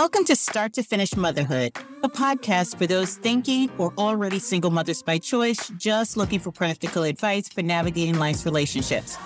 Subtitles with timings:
[0.00, 5.02] Welcome to Start to Finish Motherhood, a podcast for those thinking or already single mothers
[5.02, 9.16] by choice, just looking for practical advice for navigating life's relationships.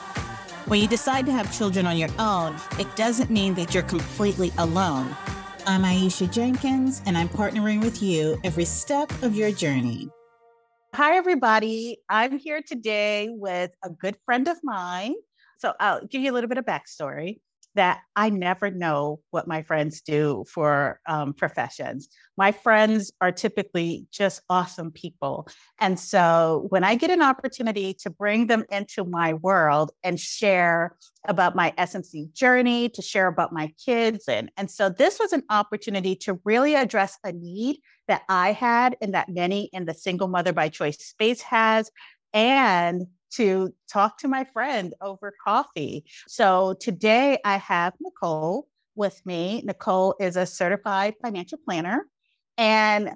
[0.65, 4.51] When you decide to have children on your own, it doesn't mean that you're completely
[4.57, 5.15] alone.
[5.67, 10.09] I'm Aisha Jenkins, and I'm partnering with you every step of your journey.
[10.95, 11.99] Hi, everybody.
[12.09, 15.17] I'm here today with a good friend of mine.
[15.59, 17.41] So I'll give you a little bit of backstory
[17.75, 22.09] that I never know what my friends do for um, professions.
[22.37, 25.49] My friends are typically just awesome people.
[25.81, 30.97] And so when I get an opportunity to bring them into my world and share
[31.27, 35.43] about my SMC journey, to share about my kids, and, and so this was an
[35.49, 40.29] opportunity to really address a need that I had and that many in the single
[40.29, 41.91] mother by choice space has.
[42.35, 46.05] And to talk to my friend over coffee.
[46.29, 49.63] So today I have Nicole with me.
[49.65, 52.07] Nicole is a certified financial planner
[52.59, 53.11] and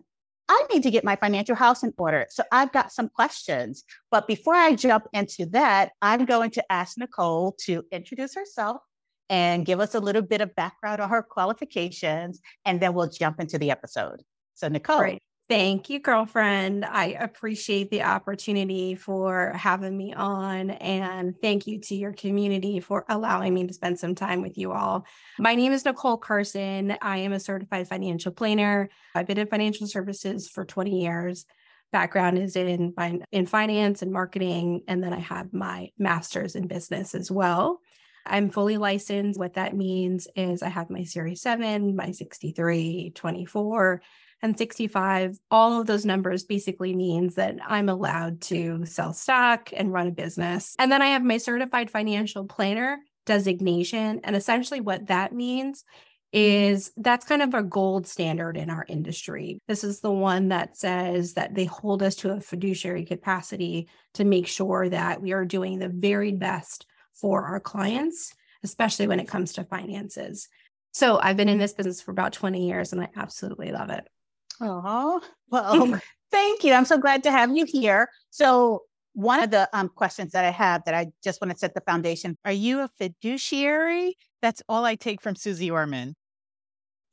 [0.49, 2.27] I need to get my financial house in order.
[2.31, 3.85] So I've got some questions.
[4.11, 8.81] But before I jump into that, I'm going to ask Nicole to introduce herself
[9.29, 13.41] and give us a little bit of background on her qualifications, and then we'll jump
[13.41, 14.23] into the episode.
[14.55, 14.99] So, Nicole.
[14.99, 15.23] Great.
[15.49, 16.85] Thank you, girlfriend.
[16.85, 20.71] I appreciate the opportunity for having me on.
[20.71, 24.73] And thank you to your community for allowing me to spend some time with you
[24.73, 25.07] all.
[25.39, 26.97] My name is Nicole Carson.
[27.01, 28.89] I am a certified financial planner.
[29.15, 31.47] I've been in financial services for 20 years.
[31.93, 32.93] Background is in,
[33.31, 34.83] in finance and marketing.
[34.89, 37.79] And then I have my master's in business as well.
[38.27, 39.39] I'm fully licensed.
[39.39, 44.03] What that means is I have my Series 7, my 63, 24
[44.43, 49.93] and 65, all of those numbers basically means that I'm allowed to sell stock and
[49.93, 50.75] run a business.
[50.79, 54.21] And then I have my certified financial planner designation.
[54.25, 55.85] And essentially, what that means
[56.33, 59.59] is that's kind of a gold standard in our industry.
[59.69, 64.25] This is the one that says that they hold us to a fiduciary capacity to
[64.25, 69.29] make sure that we are doing the very best for our clients, especially when it
[69.29, 70.49] comes to finances.
[70.93, 74.07] So I've been in this business for about 20 years and I absolutely love it.
[74.61, 76.01] Oh, well,
[76.31, 76.73] thank you.
[76.73, 78.09] I'm so glad to have you here.
[78.31, 81.75] So, one of the um, questions that I have that I just want to set
[81.75, 84.17] the foundation are you a fiduciary?
[84.43, 86.15] That's all I take from Suze Orman.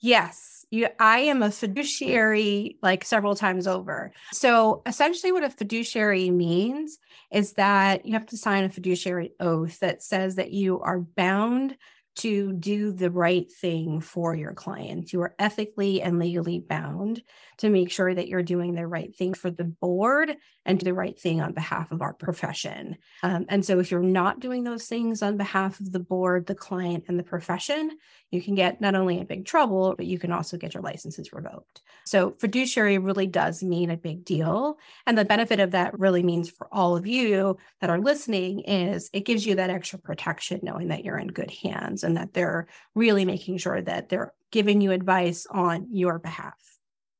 [0.01, 4.11] Yes, you, I am a fiduciary like several times over.
[4.33, 6.97] So essentially, what a fiduciary means
[7.31, 11.77] is that you have to sign a fiduciary oath that says that you are bound
[12.15, 15.13] to do the right thing for your clients.
[15.13, 17.23] You are ethically and legally bound
[17.57, 20.35] to make sure that you're doing the right thing for the board
[20.65, 22.97] and the right thing on behalf of our profession.
[23.21, 26.55] Um, and so, if you're not doing those things on behalf of the board, the
[26.55, 27.91] client, and the profession,
[28.31, 31.33] you can get not only in big trouble, but you can also get your licenses
[31.33, 31.81] revoked.
[32.05, 34.77] So, fiduciary really does mean a big deal.
[35.05, 39.09] And the benefit of that really means for all of you that are listening is
[39.13, 42.67] it gives you that extra protection knowing that you're in good hands and that they're
[42.95, 46.53] really making sure that they're giving you advice on your behalf.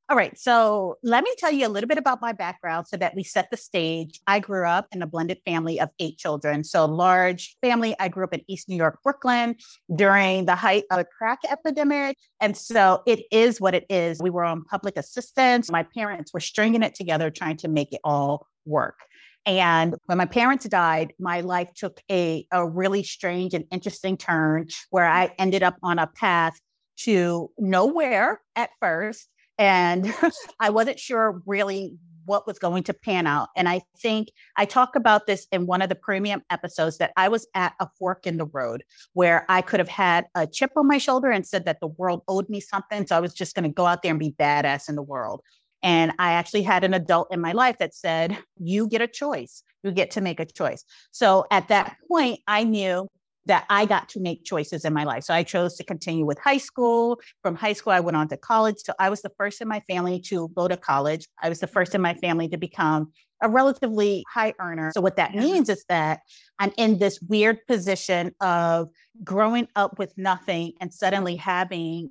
[0.09, 0.37] All right.
[0.37, 3.49] So let me tell you a little bit about my background so that we set
[3.49, 4.19] the stage.
[4.27, 6.65] I grew up in a blended family of eight children.
[6.65, 7.95] So, a large family.
[7.99, 9.55] I grew up in East New York, Brooklyn
[9.95, 12.17] during the height of a crack epidemic.
[12.41, 14.21] And so it is what it is.
[14.21, 15.71] We were on public assistance.
[15.71, 18.99] My parents were stringing it together, trying to make it all work.
[19.45, 24.67] And when my parents died, my life took a, a really strange and interesting turn
[24.89, 26.59] where I ended up on a path
[26.97, 30.13] to nowhere at first and
[30.59, 31.93] I wasn't sure really
[32.25, 33.49] what was going to pan out.
[33.55, 37.27] And I think I talk about this in one of the premium episodes that I
[37.27, 40.87] was at a fork in the road where I could have had a chip on
[40.87, 43.05] my shoulder and said that the world owed me something.
[43.05, 45.41] So I was just going to go out there and be badass in the world.
[45.83, 49.63] And I actually had an adult in my life that said, You get a choice.
[49.83, 50.83] You get to make a choice.
[51.11, 53.07] So at that point, I knew
[53.45, 55.25] that I got to make choices in my life.
[55.25, 57.19] So I chose to continue with high school.
[57.41, 58.77] From high school, I went on to college.
[58.77, 61.27] So I was the first in my family to go to college.
[61.41, 64.91] I was the first in my family to become a relatively high earner.
[64.95, 66.21] So what that means is that
[66.59, 68.87] I'm in this weird position of
[69.23, 72.09] growing up with nothing and suddenly having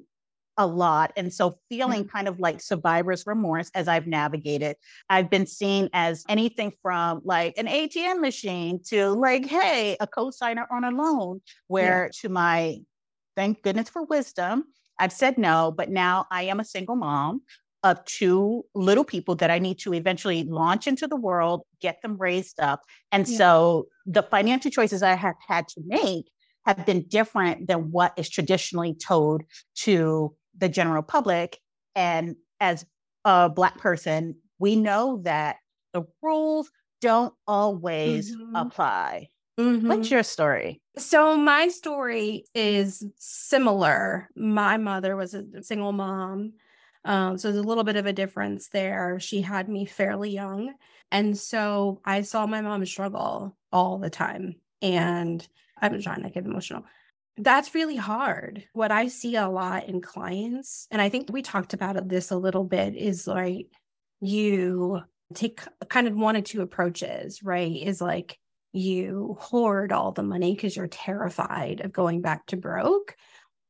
[0.57, 1.13] a lot.
[1.17, 4.77] And so feeling kind of like survivor's remorse as I've navigated.
[5.09, 10.67] I've been seen as anything from like an ATM machine to like, hey, a co-signer
[10.71, 12.21] on a loan, where yeah.
[12.21, 12.79] to my
[13.37, 14.65] thank goodness for wisdom,
[14.99, 17.43] I've said no, but now I am a single mom
[17.83, 22.17] of two little people that I need to eventually launch into the world, get them
[22.17, 22.83] raised up.
[23.11, 23.39] And yeah.
[23.39, 26.31] so the financial choices I have had to make
[26.65, 29.43] have been different than what is traditionally told
[29.75, 31.59] to the general public.
[31.95, 32.87] And as
[33.25, 35.57] a Black person, we know that
[35.93, 36.71] the rules
[37.01, 38.57] don't always mm-hmm.
[38.57, 39.29] apply.
[39.59, 39.89] Mm-hmm.
[39.89, 40.81] What's your story?
[40.97, 44.29] So, my story is similar.
[44.35, 46.55] My mother was a single mom.
[47.05, 49.21] Um, so, there's a little bit of a difference there.
[49.21, 50.73] She had me fairly young.
[51.11, 54.57] And so, I saw my mom struggle all the time.
[54.81, 55.47] And
[55.81, 56.85] I'm trying to get emotional.
[57.39, 58.65] That's really hard.
[58.73, 62.37] What I see a lot in clients, and I think we talked about this a
[62.37, 63.69] little bit, is like
[64.21, 65.01] you
[65.35, 67.75] take kind of one or two approaches, right?
[67.75, 68.39] Is like
[68.73, 73.17] you hoard all the money because you're terrified of going back to broke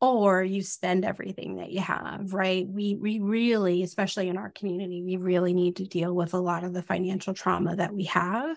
[0.00, 5.02] or you spend everything that you have right we we really especially in our community
[5.02, 8.56] we really need to deal with a lot of the financial trauma that we have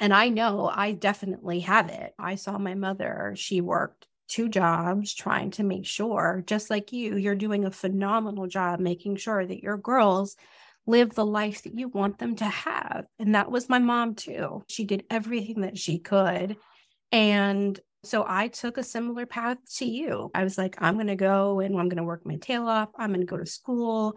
[0.00, 5.14] and i know i definitely have it i saw my mother she worked two jobs
[5.14, 9.62] trying to make sure, just like you, you're doing a phenomenal job making sure that
[9.62, 10.36] your girls
[10.86, 13.06] live the life that you want them to have.
[13.18, 14.64] And that was my mom too.
[14.68, 16.56] She did everything that she could.
[17.12, 20.30] And so I took a similar path to you.
[20.32, 22.90] I was like, I'm going to go and I'm going to work my tail off.
[22.96, 24.16] I'm going to go to school.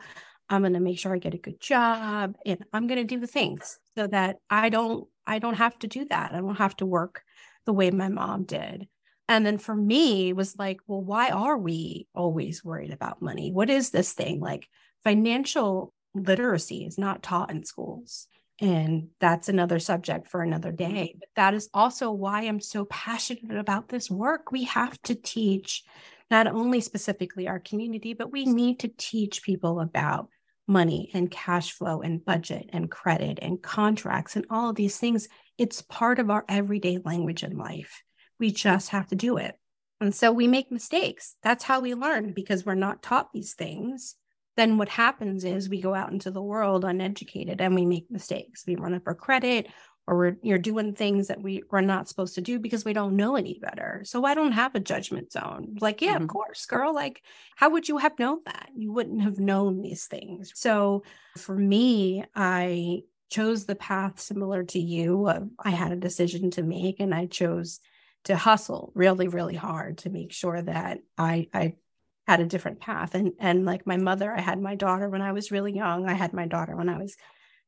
[0.49, 3.19] I'm going to make sure I get a good job and I'm going to do
[3.19, 6.33] the things so that I don't I don't have to do that.
[6.33, 7.23] I don't have to work
[7.65, 8.87] the way my mom did.
[9.29, 13.51] And then for me, was like, well, why are we always worried about money?
[13.51, 14.39] What is this thing?
[14.39, 14.67] Like
[15.03, 18.27] financial literacy is not taught in schools.
[18.59, 20.93] And that's another subject for another mm-hmm.
[20.93, 21.15] day.
[21.19, 24.51] But that is also why I'm so passionate about this work.
[24.51, 25.83] We have to teach
[26.31, 30.27] not only specifically our community, but we need to teach people about
[30.67, 35.27] money and cash flow and budget and credit and contracts and all of these things.
[35.59, 38.03] It's part of our everyday language in life.
[38.39, 39.55] We just have to do it.
[40.01, 41.35] And so we make mistakes.
[41.43, 44.15] That's how we learn because we're not taught these things.
[44.55, 48.63] Then what happens is we go out into the world uneducated and we make mistakes.
[48.65, 49.67] We run up our credit
[50.07, 53.15] or we're you're doing things that we, we're not supposed to do because we don't
[53.15, 54.01] know any better.
[54.05, 55.77] So I don't have a judgment zone.
[55.79, 56.23] Like, yeah, mm-hmm.
[56.23, 56.93] of course, girl.
[56.95, 57.21] Like,
[57.55, 58.69] how would you have known that?
[58.75, 60.51] You wouldn't have known these things.
[60.55, 61.03] So
[61.37, 65.29] for me, I chose the path similar to you.
[65.59, 67.79] I had a decision to make and I chose
[68.25, 71.75] to hustle really, really hard to make sure that I, I
[72.27, 73.15] had a different path.
[73.15, 76.07] And, and like my mother, I had my daughter when I was really young.
[76.07, 77.15] I had my daughter when I was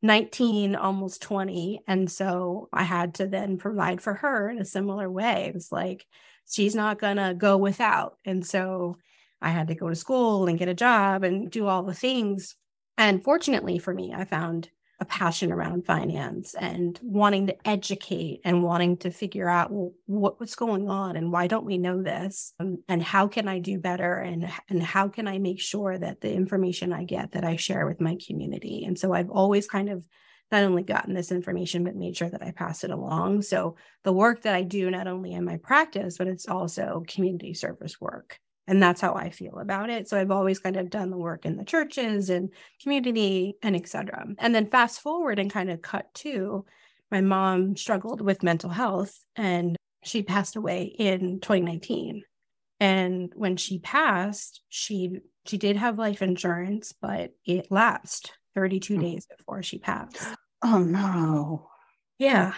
[0.01, 1.81] 19, almost 20.
[1.87, 5.45] And so I had to then provide for her in a similar way.
[5.47, 6.05] It was like,
[6.49, 8.17] she's not going to go without.
[8.25, 8.97] And so
[9.41, 12.55] I had to go to school and get a job and do all the things.
[12.97, 14.69] And fortunately for me, I found
[15.01, 20.39] a passion around finance and wanting to educate and wanting to figure out well, what,
[20.39, 23.79] what's going on and why don't we know this um, and how can I do
[23.79, 27.55] better and and how can I make sure that the information I get that I
[27.55, 28.85] share with my community.
[28.85, 30.07] And so I've always kind of
[30.51, 33.41] not only gotten this information but made sure that I pass it along.
[33.41, 37.55] So the work that I do not only in my practice but it's also community
[37.55, 40.07] service work and that's how i feel about it.
[40.07, 42.49] So i've always kind of done the work in the churches and
[42.81, 46.65] community and etc and then fast forward and kind of cut to
[47.11, 52.23] my mom struggled with mental health and she passed away in 2019
[52.79, 59.01] and when she passed she she did have life insurance but it lapsed 32 hmm.
[59.01, 60.35] days before she passed.
[60.63, 61.69] Oh no.
[62.17, 62.53] Yeah.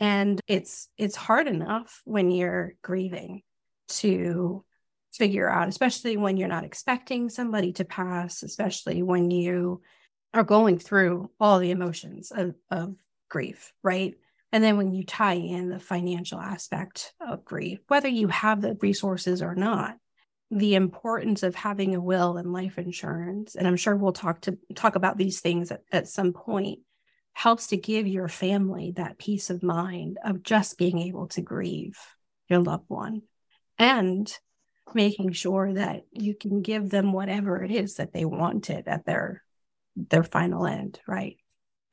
[0.00, 3.42] And it's it's hard enough when you're grieving
[3.88, 4.64] to
[5.12, 9.82] figure out, especially when you're not expecting somebody to pass, especially when you
[10.34, 12.94] are going through all the emotions of, of
[13.28, 14.14] grief, right?
[14.52, 18.76] And then when you tie in the financial aspect of grief, whether you have the
[18.80, 19.96] resources or not,
[20.50, 24.58] the importance of having a will and life insurance, and I'm sure we'll talk to
[24.74, 26.80] talk about these things at, at some point,
[27.32, 31.98] helps to give your family that peace of mind of just being able to grieve
[32.48, 33.22] your loved one
[33.78, 34.30] and
[34.94, 39.42] making sure that you can give them whatever it is that they wanted at their
[39.96, 41.36] their final end right?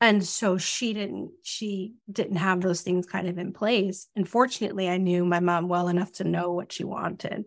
[0.02, 4.08] And so she didn't she didn't have those things kind of in place.
[4.16, 7.44] Unfortunately i knew my mom well enough to know what she wanted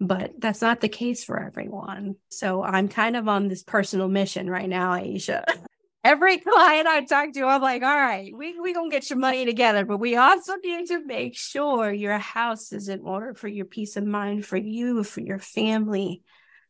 [0.00, 2.16] but that's not the case for everyone.
[2.28, 5.44] So i'm kind of on this personal mission right now aisha
[6.04, 9.44] every client I talk to, I'm like, all right, we we gonna get your money
[9.44, 13.66] together, but we also need to make sure your house is in order for your
[13.66, 16.22] peace of mind, for you, for your family,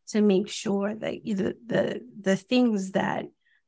[0.08, 3.26] to make sure that the the the things that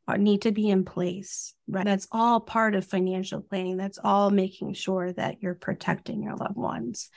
[0.08, 1.84] are, need to be in place, right?
[1.84, 3.76] That's all part of financial planning.
[3.76, 7.10] That's all making sure that you're protecting your loved ones.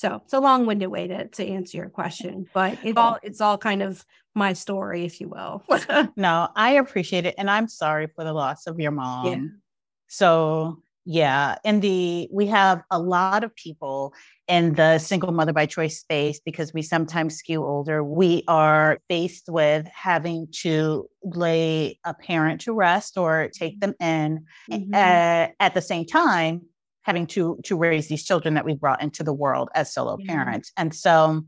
[0.00, 3.58] So it's a long-winded way to, to answer your question, but it's all it's all
[3.58, 4.02] kind of
[4.34, 5.62] my story, if you will.
[6.16, 7.34] no, I appreciate it.
[7.36, 9.26] And I'm sorry for the loss of your mom.
[9.26, 9.40] Yeah.
[10.08, 14.14] So yeah, in the we have a lot of people
[14.48, 18.02] in the single mother by choice space because we sometimes skew older.
[18.02, 24.46] We are faced with having to lay a parent to rest or take them in
[24.70, 24.94] mm-hmm.
[24.94, 26.62] uh, at the same time
[27.02, 30.34] having to to raise these children that we brought into the world as solo yeah.
[30.34, 30.72] parents.
[30.76, 31.42] And so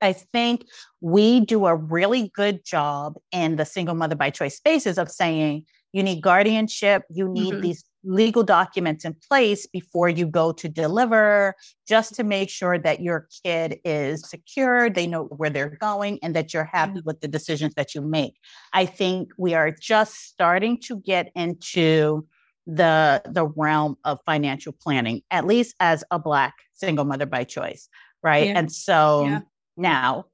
[0.00, 0.66] I think
[1.00, 5.64] we do a really good job in the single mother by choice spaces of saying
[5.92, 7.62] you need guardianship, you need mm-hmm.
[7.62, 11.54] these legal documents in place before you go to deliver,
[11.88, 16.36] just to make sure that your kid is secure, they know where they're going, and
[16.36, 18.34] that you're happy with the decisions that you make.
[18.72, 22.26] I think we are just starting to get into
[22.66, 27.88] the the realm of financial planning at least as a black single mother by choice
[28.26, 28.48] right?
[28.48, 28.58] Yeah.
[28.58, 29.40] and so yeah.
[29.76, 30.26] now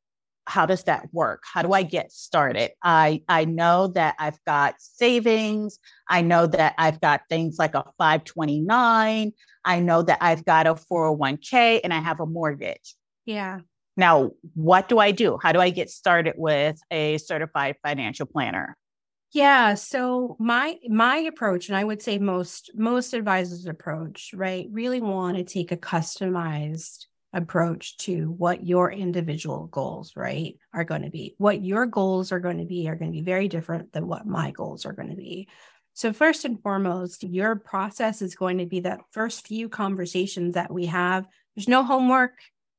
[0.48, 1.44] how does that work?
[1.44, 2.72] How do i get started?
[2.82, 5.78] I i know that i've got savings.
[6.08, 9.32] I know that i've got things like a 529
[9.64, 12.96] i know that i've got a 401k and i have a mortgage.
[13.26, 13.60] Yeah.
[13.96, 15.38] Now what do i do?
[15.42, 18.76] How do i get started with a certified financial planner
[19.32, 25.00] yeah, so my my approach and I would say most most advisors approach, right, really
[25.00, 31.10] want to take a customized approach to what your individual goals, right, are going to
[31.10, 31.34] be.
[31.38, 34.26] What your goals are going to be are going to be very different than what
[34.26, 35.48] my goals are going to be.
[35.94, 40.70] So first and foremost, your process is going to be that first few conversations that
[40.70, 41.26] we have.
[41.56, 42.34] There's no homework,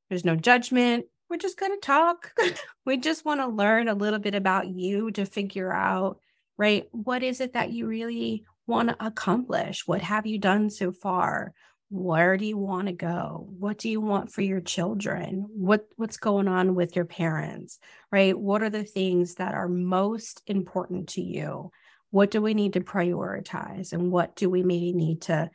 [0.10, 1.06] there's no judgment.
[1.32, 2.32] We're just going to talk.
[2.86, 6.20] we just want to learn a little bit about you to figure out
[6.58, 6.86] right?
[6.92, 9.88] What is it that you really want to accomplish?
[9.88, 11.54] What have you done so far?
[11.90, 13.48] Where do you want to go?
[13.60, 15.46] What do you want for your children?
[15.50, 17.78] What what's going on with your parents?
[18.12, 18.38] Right?
[18.38, 21.72] What are the things that are most important to you?
[22.10, 25.50] What do we need to prioritize and what do we maybe need to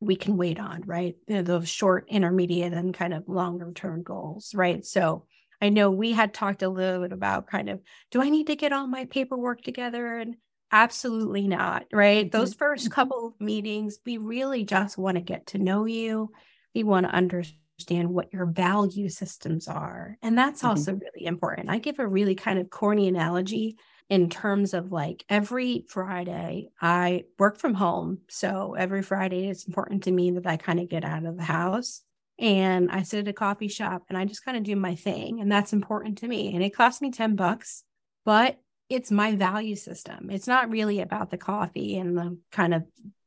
[0.00, 1.14] we can wait on, right?
[1.26, 4.84] Those short, intermediate, and kind of longer term goals, right?
[4.84, 5.24] So
[5.60, 8.56] I know we had talked a little bit about kind of, do I need to
[8.56, 10.18] get all my paperwork together?
[10.18, 10.36] And
[10.72, 12.30] absolutely not, right?
[12.30, 12.58] Those mm-hmm.
[12.58, 12.94] first mm-hmm.
[12.94, 16.30] couple of meetings, we really just want to get to know you.
[16.74, 20.18] We want to understand what your value systems are.
[20.22, 20.68] And that's mm-hmm.
[20.68, 21.70] also really important.
[21.70, 23.76] I give a really kind of corny analogy
[24.08, 28.18] in terms of like every Friday, I work from home.
[28.28, 31.42] So every Friday, it's important to me that I kind of get out of the
[31.42, 32.02] house
[32.38, 35.40] and I sit at a coffee shop and I just kind of do my thing.
[35.40, 36.54] And that's important to me.
[36.54, 37.82] And it costs me 10 bucks,
[38.24, 40.30] but it's my value system.
[40.30, 42.84] It's not really about the coffee and the kind of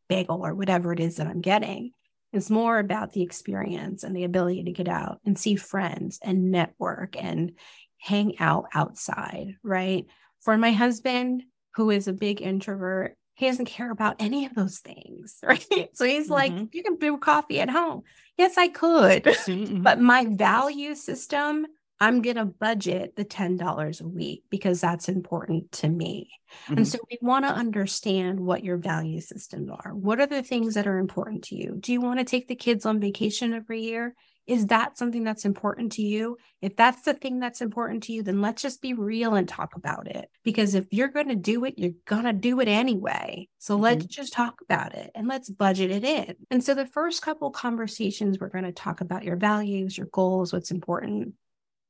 [0.07, 1.91] bagel or whatever it is that I'm getting.
[2.31, 6.51] It's more about the experience and the ability to get out and see friends and
[6.51, 7.53] network and
[7.97, 10.05] hang out outside, right?
[10.41, 11.43] For my husband,
[11.75, 15.89] who is a big introvert, he doesn't care about any of those things, right?
[15.93, 16.33] So he's mm-hmm.
[16.33, 18.03] like, you can brew coffee at home.
[18.37, 19.23] Yes, I could.
[19.49, 19.81] Mm-hmm.
[19.81, 21.65] but my value system,
[21.99, 26.29] I'm going to budget the $10 a week because that's important to me.
[26.65, 26.77] Mm-hmm.
[26.77, 29.93] And so we want to understand what your value systems are.
[29.95, 31.77] What are the things that are important to you?
[31.79, 34.15] Do you want to take the kids on vacation every year?
[34.49, 36.37] Is that something that's important to you?
[36.59, 39.75] If that's the thing that's important to you, then let's just be real and talk
[39.75, 40.27] about it.
[40.43, 43.47] Because if you're going to do it, you're going to do it anyway.
[43.59, 43.83] So mm-hmm.
[43.83, 46.35] let's just talk about it and let's budget it in.
[46.49, 50.51] And so the first couple conversations, we're going to talk about your values, your goals,
[50.51, 51.35] what's important.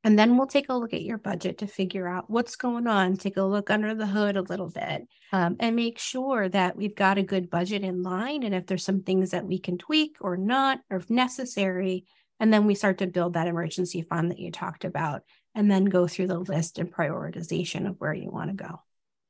[0.04, 3.16] And then we'll take a look at your budget to figure out what's going on,
[3.16, 6.96] take a look under the hood a little bit, um, and make sure that we've
[6.96, 8.44] got a good budget in line.
[8.44, 12.06] And if there's some things that we can tweak or not, or if necessary,
[12.40, 15.24] and then we start to build that emergency fund that you talked about,
[15.56, 18.80] and then go through the list and prioritization of where you want to go.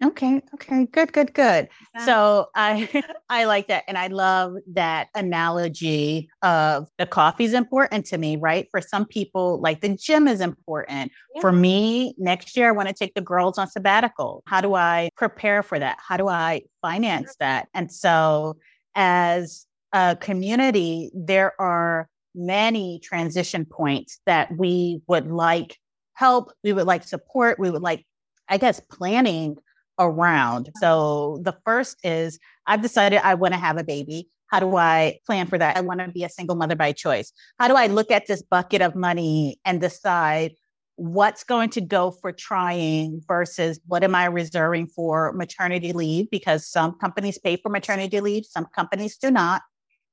[0.02, 0.42] Okay.
[0.54, 0.86] Okay.
[0.86, 1.12] Good.
[1.12, 1.34] Good.
[1.34, 1.68] Good.
[2.06, 8.06] So I I like that, and I love that analogy of the coffee is important
[8.08, 8.38] to me.
[8.38, 8.68] Right.
[8.72, 11.12] For some people, like the gym is important.
[11.36, 11.42] Yeah.
[11.42, 14.44] For me, next year I want to take the girls on sabbatical.
[14.48, 15.98] How do I prepare for that?
[16.00, 17.68] How do I finance that?
[17.74, 18.58] And so,
[18.96, 22.08] as a community, there are
[22.40, 25.78] many transition points that we would like
[26.14, 28.06] help, we would like support, we would like,
[28.48, 29.58] I guess, planning
[30.00, 30.70] around.
[30.80, 34.30] So the first is I've decided I want to have a baby.
[34.48, 35.78] How do I plan for that?
[35.78, 37.32] I want to be a single mother by choice.
[37.60, 40.54] How do I look at this bucket of money and decide
[40.96, 46.30] what's going to go for trying versus what am I reserving for maternity leave?
[46.30, 49.62] Because some companies pay for maternity leave, some companies do not.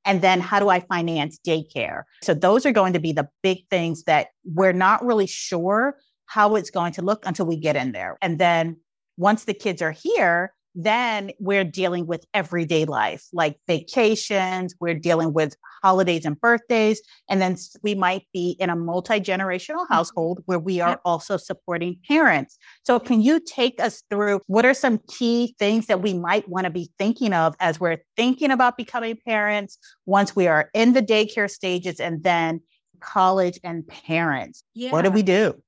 [0.07, 2.05] And then how do I finance daycare?
[2.23, 5.97] So those are going to be the big things that we're not really sure
[6.27, 8.17] how it's going to look until we get in there.
[8.23, 8.77] And then
[9.17, 15.33] once the kids are here, then we're dealing with everyday life, like vacations, we're dealing
[15.33, 17.01] with holidays and birthdays.
[17.31, 19.95] And then we might be in a multi generational mm-hmm.
[19.95, 22.59] household where we are also supporting parents.
[22.85, 26.65] So, can you take us through what are some key things that we might want
[26.65, 31.03] to be thinking of as we're thinking about becoming parents once we are in the
[31.03, 32.61] daycare stages and then
[33.01, 34.63] college and parents?
[34.75, 34.93] Yeah.
[34.93, 35.63] What do we do?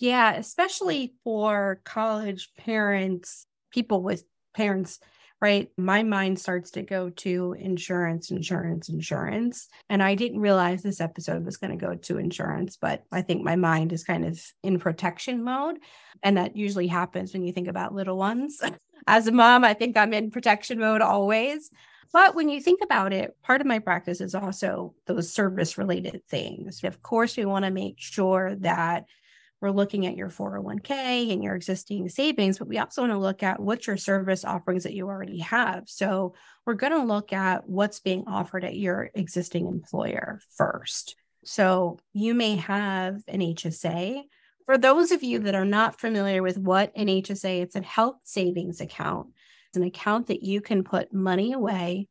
[0.00, 4.24] Yeah, especially for college parents, people with
[4.58, 4.98] parents,
[5.40, 5.70] right?
[5.76, 9.68] My mind starts to go to insurance, insurance, insurance.
[9.88, 13.44] And I didn't realize this episode was going to go to insurance, but I think
[13.44, 15.76] my mind is kind of in protection mode.
[16.24, 18.60] And that usually happens when you think about little ones.
[19.06, 21.70] As a mom, I think I'm in protection mode always.
[22.12, 26.26] But when you think about it, part of my practice is also those service related
[26.28, 26.82] things.
[26.82, 29.04] Of course, we want to make sure that
[29.60, 33.42] we're looking at your 401k and your existing savings, but we also want to look
[33.42, 35.84] at what's your service offerings that you already have.
[35.86, 36.34] So
[36.64, 41.16] we're going to look at what's being offered at your existing employer first.
[41.44, 44.22] So you may have an HSA.
[44.66, 48.18] For those of you that are not familiar with what an HSA, it's a health
[48.24, 49.28] savings account.
[49.68, 52.06] It's an account that you can put money away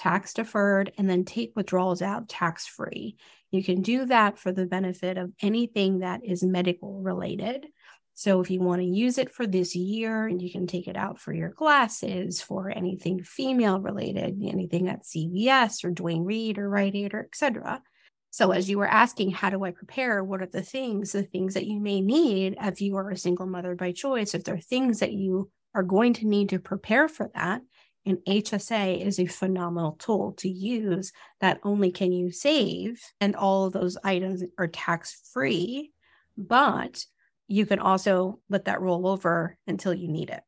[0.00, 3.16] tax deferred, and then take withdrawals out tax free.
[3.50, 7.66] You can do that for the benefit of anything that is medical related.
[8.14, 10.96] So if you want to use it for this year, and you can take it
[10.96, 16.68] out for your glasses, for anything female related, anything at CVS or Duane Reade or
[16.68, 17.82] Rite Aid or etc.
[18.30, 20.22] So as you were asking, how do I prepare?
[20.22, 23.46] What are the things, the things that you may need if you are a single
[23.46, 24.34] mother by choice?
[24.34, 27.62] If there are things that you are going to need to prepare for that,
[28.06, 31.12] and HSA is a phenomenal tool to use.
[31.42, 35.92] Not only can you save, and all of those items are tax free,
[36.36, 37.04] but
[37.48, 40.42] you can also let that roll over until you need it.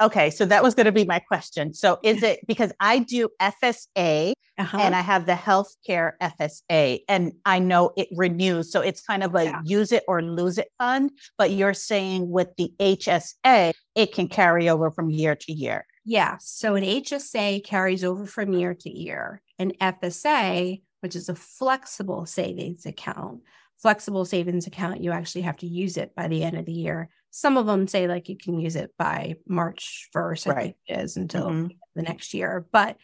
[0.00, 1.74] Okay, so that was going to be my question.
[1.74, 4.78] So is it because I do FSA uh-huh.
[4.80, 8.72] and I have the healthcare FSA and I know it renews.
[8.72, 9.60] So it's kind of a yeah.
[9.64, 11.10] use it or lose it fund.
[11.36, 15.84] But you're saying with the HSA, it can carry over from year to year.
[16.10, 16.38] Yeah.
[16.40, 19.40] So an HSA carries over from year to year.
[19.60, 23.42] An FSA, which is a flexible savings account,
[23.78, 27.10] flexible savings account, you actually have to use it by the end of the year.
[27.30, 30.62] Some of them say like you can use it by March 1st, I right.
[30.62, 31.68] think it is until mm-hmm.
[31.94, 32.66] the next year.
[32.72, 32.96] But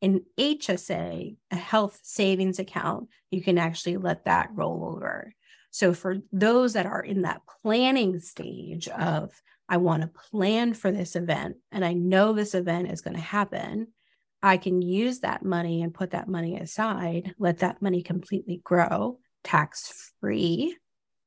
[0.00, 5.34] in HSA, a health savings account, you can actually let that roll over.
[5.70, 9.32] So for those that are in that planning stage of
[9.68, 13.22] I want to plan for this event and I know this event is going to
[13.22, 13.88] happen,
[14.42, 19.18] I can use that money and put that money aside, let that money completely grow
[19.42, 20.76] tax free.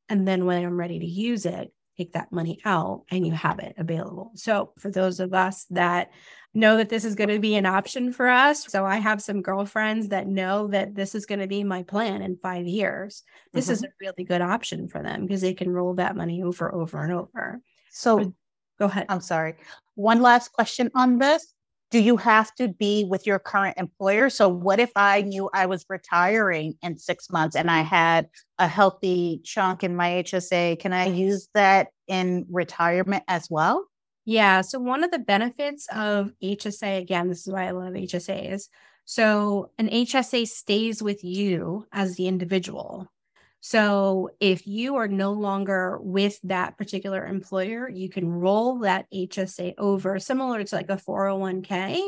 [0.09, 3.59] And then when I'm ready to use it, take that money out and you have
[3.59, 4.31] it available.
[4.35, 6.11] So, for those of us that
[6.53, 9.41] know that this is going to be an option for us, so I have some
[9.41, 13.23] girlfriends that know that this is going to be my plan in five years.
[13.53, 13.73] This mm-hmm.
[13.73, 17.03] is a really good option for them because they can roll that money over, over,
[17.03, 17.61] and over.
[17.97, 18.33] So
[18.79, 19.05] go ahead.
[19.09, 19.55] I'm sorry.
[19.95, 21.53] One last question on this.
[21.89, 24.29] Do you have to be with your current employer?
[24.29, 28.27] So, what if I knew I was retiring in six months and I had
[28.59, 30.79] a healthy chunk in my HSA?
[30.79, 33.85] Can I use that in retirement as well?
[34.25, 34.61] Yeah.
[34.61, 38.67] So, one of the benefits of HSA, again, this is why I love HSAs.
[39.05, 43.07] So, an HSA stays with you as the individual.
[43.69, 49.73] So if you are no longer with that particular employer, you can roll that HSA
[49.77, 51.99] over, similar to like a 401k,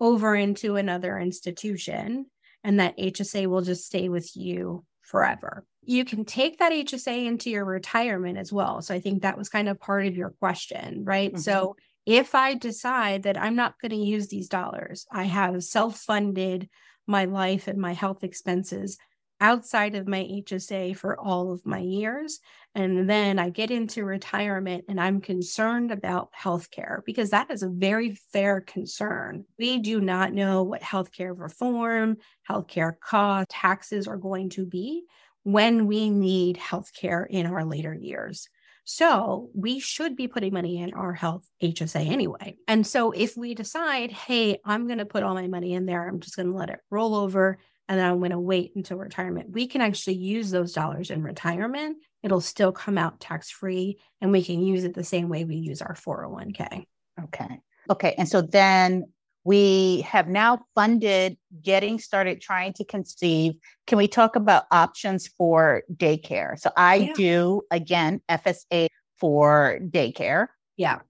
[0.00, 2.26] over into another institution.
[2.64, 5.64] And that HSA will just stay with you forever.
[5.84, 8.82] You can take that HSA into your retirement as well.
[8.82, 11.30] So I think that was kind of part of your question, right?
[11.30, 11.38] Mm-hmm.
[11.38, 15.96] So If I decide that I'm not going to use these dollars, I have self
[15.96, 16.68] funded
[17.06, 18.98] my life and my health expenses
[19.40, 22.40] outside of my HSA for all of my years.
[22.74, 27.68] And then I get into retirement and I'm concerned about healthcare because that is a
[27.68, 29.44] very fair concern.
[29.58, 32.16] We do not know what healthcare reform,
[32.48, 35.04] healthcare costs, taxes are going to be
[35.44, 38.48] when we need healthcare in our later years.
[38.84, 42.56] So we should be putting money in our health HSA anyway.
[42.68, 46.06] And so if we decide, hey, I'm going to put all my money in there,
[46.06, 48.96] I'm just going to let it roll over and then I'm going to wait until
[48.96, 51.98] retirement, we can actually use those dollars in retirement.
[52.22, 55.56] It'll still come out tax free and we can use it the same way we
[55.56, 56.84] use our 401k.
[57.24, 57.60] Okay.
[57.90, 58.14] Okay.
[58.16, 59.04] And so then
[59.44, 63.52] we have now funded getting started trying to conceive.
[63.86, 66.58] Can we talk about options for daycare?
[66.58, 67.12] So I yeah.
[67.14, 70.46] do, again, FSA for daycare.
[70.78, 71.00] Yeah.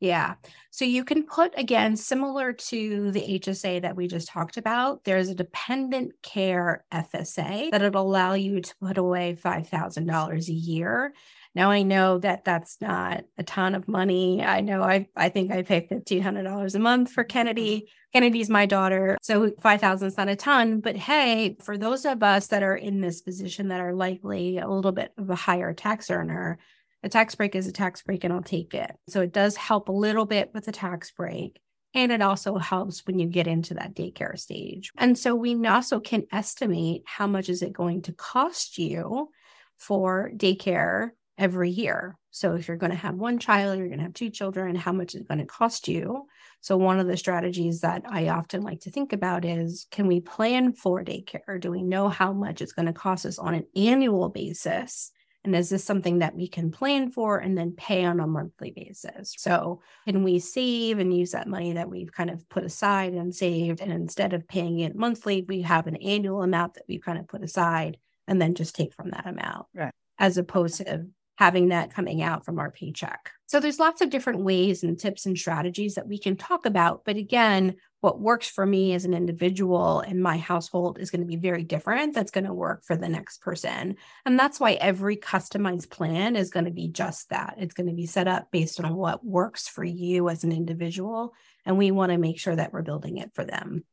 [0.00, 0.36] Yeah.
[0.70, 5.28] So you can put again, similar to the HSA that we just talked about, there's
[5.28, 11.12] a dependent care FSA that'll allow you to put away $5,000 a year.
[11.54, 14.42] Now I know that that's not a ton of money.
[14.42, 17.90] I know I I think I pay $1,500 a month for Kennedy.
[18.14, 19.18] Kennedy's my daughter.
[19.20, 23.00] So 5,000 is not a ton, but hey, for those of us that are in
[23.00, 26.58] this position that are likely a little bit of a higher tax earner,
[27.02, 28.92] a tax break is a tax break and I'll take it.
[29.08, 31.60] So it does help a little bit with the tax break.
[31.94, 34.92] And it also helps when you get into that daycare stage.
[34.96, 39.30] And so we also can estimate how much is it going to cost you
[39.76, 42.16] for daycare every year.
[42.30, 44.92] So if you're going to have one child, you're going to have two children, how
[44.92, 46.26] much is it going to cost you?
[46.60, 50.20] So one of the strategies that I often like to think about is can we
[50.20, 51.58] plan for daycare?
[51.58, 55.10] Do we know how much it's going to cost us on an annual basis?
[55.44, 58.72] And is this something that we can plan for and then pay on a monthly
[58.72, 59.34] basis?
[59.38, 63.34] So, can we save and use that money that we've kind of put aside and
[63.34, 63.80] saved?
[63.80, 67.26] And instead of paying it monthly, we have an annual amount that we've kind of
[67.26, 67.96] put aside
[68.28, 69.66] and then just take from that amount.
[69.74, 69.92] Right.
[70.18, 71.06] As opposed to
[71.40, 73.30] having that coming out from our paycheck.
[73.46, 77.06] So there's lots of different ways and tips and strategies that we can talk about.
[77.06, 81.26] But again, what works for me as an individual in my household is going to
[81.26, 82.14] be very different.
[82.14, 83.96] That's going to work for the next person.
[84.26, 87.54] And that's why every customized plan is going to be just that.
[87.56, 91.32] It's going to be set up based on what works for you as an individual.
[91.64, 93.84] And we want to make sure that we're building it for them.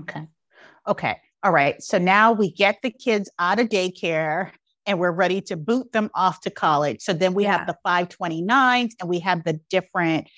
[0.00, 0.26] Okay.
[0.86, 1.16] Okay.
[1.42, 1.82] All right.
[1.82, 4.50] So now we get the kids out of daycare
[4.86, 7.00] and we're ready to boot them off to college.
[7.00, 7.58] So then we yeah.
[7.58, 10.28] have the 529s and we have the different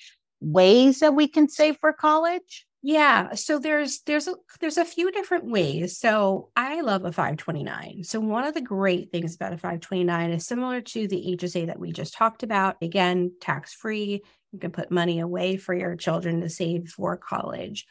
[0.41, 2.65] ways that we can save for college.
[2.85, 5.97] Yeah, so there's there's a there's a few different ways.
[5.97, 8.03] So I love a 529.
[8.03, 11.79] So one of the great things about a 529 is similar to the HSA that
[11.79, 12.75] we just talked about.
[12.81, 14.21] Again, tax free.
[14.51, 17.85] You can put money away for your children to save for college.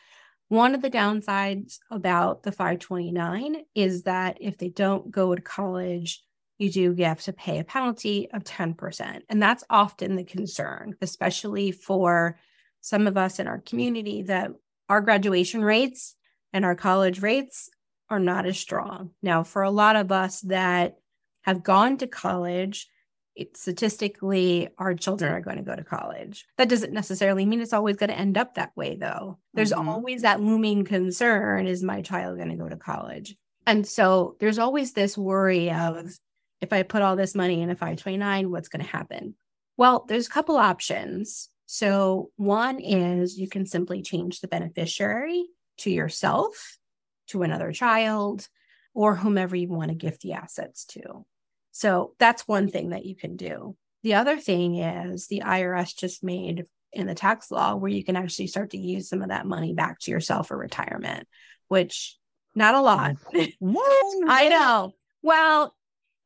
[0.48, 6.22] One of the downsides about the 529 is that if they don't go to college,
[6.62, 9.22] you do have to pay a penalty of 10%.
[9.28, 12.38] And that's often the concern, especially for
[12.80, 14.52] some of us in our community that
[14.88, 16.14] our graduation rates
[16.52, 17.68] and our college rates
[18.08, 19.10] are not as strong.
[19.22, 20.96] Now, for a lot of us that
[21.42, 22.88] have gone to college,
[23.34, 26.44] it, statistically, our children are going to go to college.
[26.58, 29.38] That doesn't necessarily mean it's always going to end up that way, though.
[29.54, 29.88] There's mm-hmm.
[29.88, 33.34] always that looming concern is my child going to go to college?
[33.66, 36.10] And so there's always this worry of
[36.62, 39.34] if I put all this money in a 529, what's going to happen?
[39.76, 41.50] Well, there's a couple options.
[41.66, 45.44] So, one is you can simply change the beneficiary
[45.78, 46.78] to yourself,
[47.28, 48.48] to another child,
[48.94, 51.26] or whomever you want to gift the assets to.
[51.72, 53.76] So, that's one thing that you can do.
[54.04, 58.16] The other thing is the IRS just made in the tax law where you can
[58.16, 61.26] actually start to use some of that money back to yourself for retirement,
[61.68, 62.18] which
[62.54, 63.16] not a lot.
[63.34, 64.92] I know.
[65.22, 65.74] Well,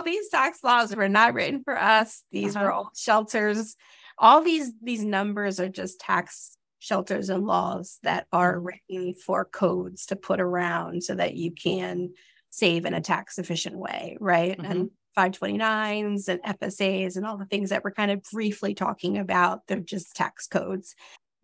[0.05, 2.23] these tax laws were not written for us.
[2.33, 2.65] These uh-huh.
[2.65, 3.77] were all shelters.
[4.19, 8.67] All these these numbers are just tax shelters and laws that are mm-hmm.
[8.67, 12.11] written for codes to put around so that you can
[12.51, 14.59] save in a tax efficient way, right?
[14.59, 14.71] Mm-hmm.
[14.71, 19.67] And 529s and FSAs and all the things that we're kind of briefly talking about,
[19.67, 20.95] they're just tax codes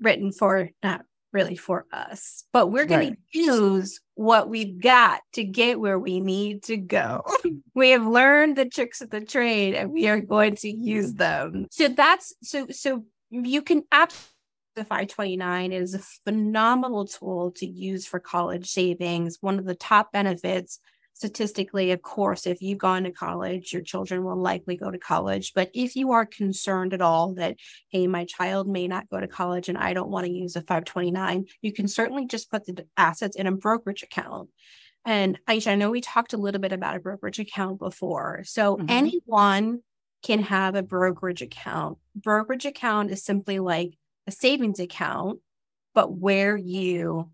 [0.01, 3.19] written for not really for us, but we're going right.
[3.33, 7.23] to use what we've got to get where we need to go.
[7.75, 11.67] we have learned the tricks of the trade and we are going to use them.
[11.71, 14.29] So that's so so you can absolutely
[14.75, 19.39] the 529 is a phenomenal tool to use for college savings.
[19.41, 20.79] One of the top benefits
[21.23, 25.53] statistically, of course, if you've gone to college, your children will likely go to college.
[25.55, 27.59] But if you are concerned at all that,
[27.91, 30.63] hey, my child may not go to college and I don't want to use a
[30.63, 34.51] 529, you can certainly just put the assets in a brokerage account.
[35.05, 38.43] And Aisha, I know we talked a little bit about a brokerage account before.
[38.45, 38.87] So mm-hmm.
[38.89, 39.81] anyone
[40.25, 41.99] can have a brokerage account.
[42.17, 45.39] Brokerage account is simply like a savings account,
[45.95, 47.31] but where you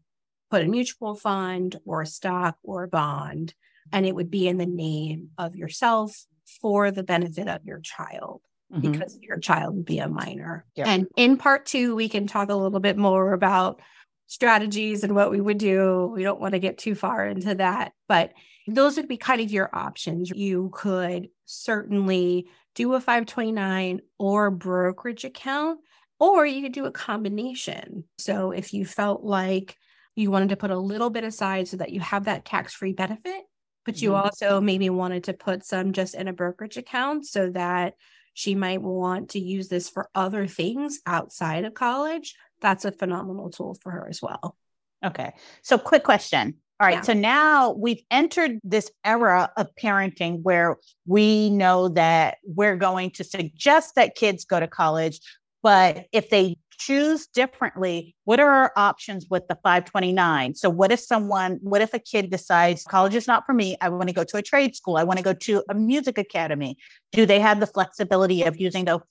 [0.51, 3.55] put a mutual fund or a stock or a bond,
[3.93, 6.25] and it would be in the name of yourself
[6.61, 8.43] for the benefit of your child.
[8.73, 8.93] Mm-hmm.
[8.93, 10.67] Because your child would be a minor.
[10.75, 10.87] Yep.
[10.87, 13.81] And in part two, we can talk a little bit more about
[14.27, 16.13] strategies and what we would do.
[16.15, 18.35] We don't want to get too far into that, but
[18.67, 20.29] those would be kind of your options.
[20.29, 25.81] You could certainly do a 529 or brokerage account,
[26.21, 28.05] or you could do a combination.
[28.19, 29.77] So if you felt like
[30.15, 32.93] you wanted to put a little bit aside so that you have that tax free
[32.93, 33.45] benefit,
[33.89, 34.27] but you mm-hmm.
[34.27, 37.95] also maybe wanted to put some just in a brokerage account so that
[38.35, 42.35] she might want to use this for other things outside of college.
[42.61, 44.59] That's a phenomenal tool for her as well.
[45.03, 45.33] Okay.
[45.63, 46.57] So, quick question.
[46.79, 46.97] All right.
[46.97, 47.01] Yeah.
[47.01, 53.25] So now we've entered this era of parenting where we know that we're going to
[53.25, 55.19] suggest that kids go to college.
[55.63, 60.55] But if they choose differently, what are our options with the 529?
[60.55, 63.77] So, what if someone, what if a kid decides college is not for me?
[63.81, 64.97] I want to go to a trade school.
[64.97, 66.77] I want to go to a music academy.
[67.13, 69.03] Do they have the flexibility of using those,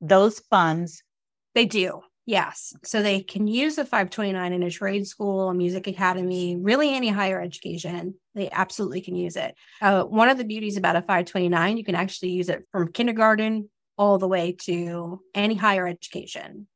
[0.00, 1.02] those funds?
[1.54, 2.02] They do.
[2.24, 2.72] Yes.
[2.84, 7.08] So they can use the 529 in a trade school, a music academy, really any
[7.08, 8.14] higher education.
[8.34, 9.56] They absolutely can use it.
[9.80, 13.68] Uh, one of the beauties about a 529, you can actually use it from kindergarten
[13.98, 16.68] all the way to any higher education.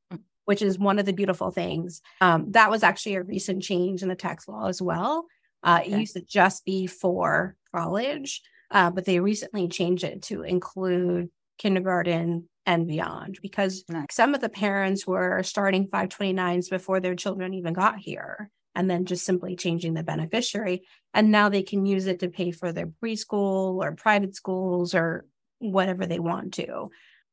[0.47, 2.01] Which is one of the beautiful things.
[2.21, 5.27] Um, that was actually a recent change in the tax law as well.
[5.63, 5.93] Uh, okay.
[5.93, 11.29] It used to just be for college, uh, but they recently changed it to include
[11.59, 14.07] kindergarten and beyond because nice.
[14.11, 19.07] some of the parents were starting 529s before their children even got here and then
[19.07, 20.83] just simply changing the beneficiary
[21.15, 25.25] and now they can use it to pay for their preschool or private schools or
[25.59, 26.91] whatever they want to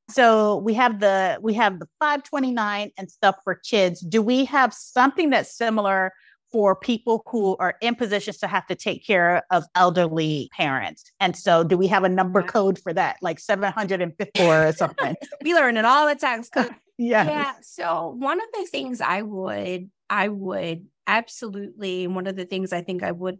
[0.09, 4.73] so we have the we have the 529 and stuff for kids do we have
[4.73, 6.11] something that's similar
[6.53, 11.03] for people who are in positions to have to take care of elderly parents.
[11.19, 15.15] And so, do we have a number code for that, like 754 or something?
[15.43, 16.69] we learn it all the tax code.
[16.97, 17.25] yeah.
[17.25, 17.53] Yeah.
[17.61, 22.83] So, one of the things I would, I would absolutely, one of the things I
[22.83, 23.39] think I would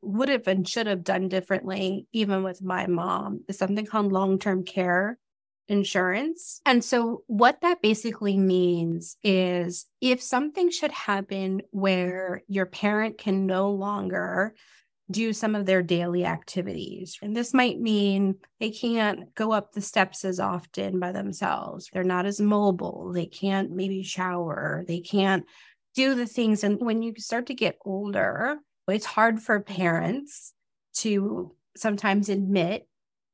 [0.00, 4.38] would have and should have done differently, even with my mom, is something called long
[4.38, 5.18] term care
[5.72, 6.60] insurance.
[6.66, 13.46] And so, what that basically means is if something should happen where your parent can
[13.46, 14.54] no longer
[15.10, 19.80] do some of their daily activities, and this might mean they can't go up the
[19.80, 25.44] steps as often by themselves, they're not as mobile, they can't maybe shower, they can't
[25.94, 26.64] do the things.
[26.64, 28.58] And when you start to get older,
[28.88, 30.52] it's hard for parents
[30.96, 32.86] to sometimes admit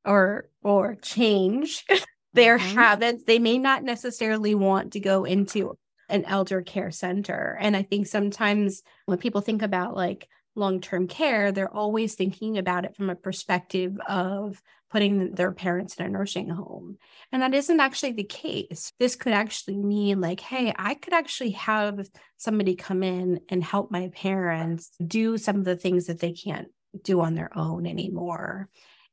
[0.05, 1.85] or or change
[2.33, 2.75] their mm-hmm.
[2.75, 3.23] habits.
[3.23, 5.77] They may not necessarily want to go into
[6.09, 7.57] an elder care center.
[7.59, 12.57] And I think sometimes when people think about like long term care, they're always thinking
[12.57, 14.61] about it from a perspective of
[14.91, 16.97] putting their parents in a nursing home.
[17.31, 18.91] And that isn't actually the case.
[18.99, 23.91] This could actually mean like, hey, I could actually have somebody come in and help
[23.91, 26.69] my parents do some of the things that they can't
[27.03, 28.67] do on their own anymore.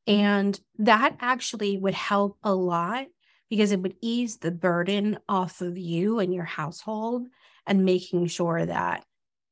[0.07, 3.07] And that actually would help a lot
[3.51, 7.27] because it would ease the burden off of you and your household
[7.67, 9.05] and making sure that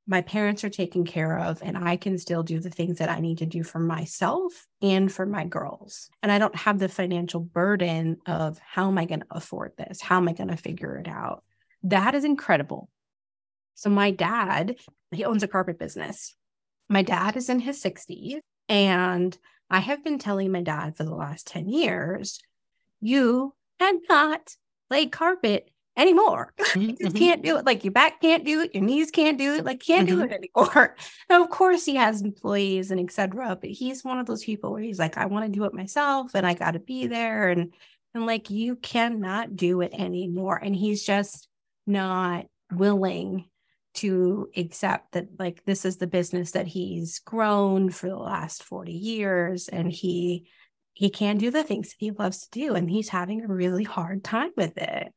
[0.07, 3.21] my parents are taken care of and I can still do the things that I
[3.21, 6.11] need to do for myself and for my girls.
[6.23, 10.03] And I don't have the financial burden of how am I going to afford this?
[10.03, 11.43] How am I going to figure it out?
[11.85, 12.91] That is incredible.
[13.75, 14.77] So, my dad,
[15.11, 16.37] he owns a carpet business.
[16.89, 18.39] My dad is in his 60s.
[18.69, 19.37] And
[19.71, 22.41] I have been telling my dad for the last 10 years,
[23.01, 24.57] you cannot
[24.91, 26.53] lay carpet anymore.
[26.75, 26.81] Mm-hmm.
[26.81, 27.19] you just mm-hmm.
[27.19, 27.67] can't do it.
[27.67, 30.19] Like your back can't do it, your knees can't do it, like can't mm-hmm.
[30.19, 30.97] do it anymore.
[31.31, 33.57] Now, of course, he has employees and etc.
[33.61, 36.35] But he's one of those people where he's like, I want to do it myself
[36.35, 37.49] and I gotta be there.
[37.49, 37.73] And
[38.13, 40.57] and like you cannot do it anymore.
[40.57, 41.47] And he's just
[41.87, 43.45] not willing
[43.95, 48.93] to accept that like this is the business that he's grown for the last 40
[48.93, 50.49] years and he
[50.93, 53.85] he can't do the things that he loves to do and he's having a really
[53.85, 55.13] hard time with it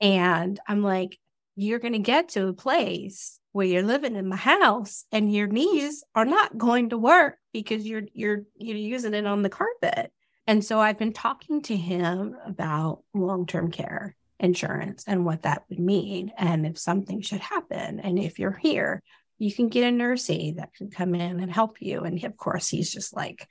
[0.00, 1.18] and i'm like
[1.60, 5.48] you're going to get to a place where you're living in the house and your
[5.48, 10.12] knees are not going to work because you're you're you're using it on the carpet.
[10.46, 15.80] And so I've been talking to him about long-term care insurance and what that would
[15.80, 18.00] mean and if something should happen.
[18.00, 19.02] And if you're here
[19.38, 22.02] you can get a nurse aide that can come in and help you.
[22.02, 23.46] And of course he's just like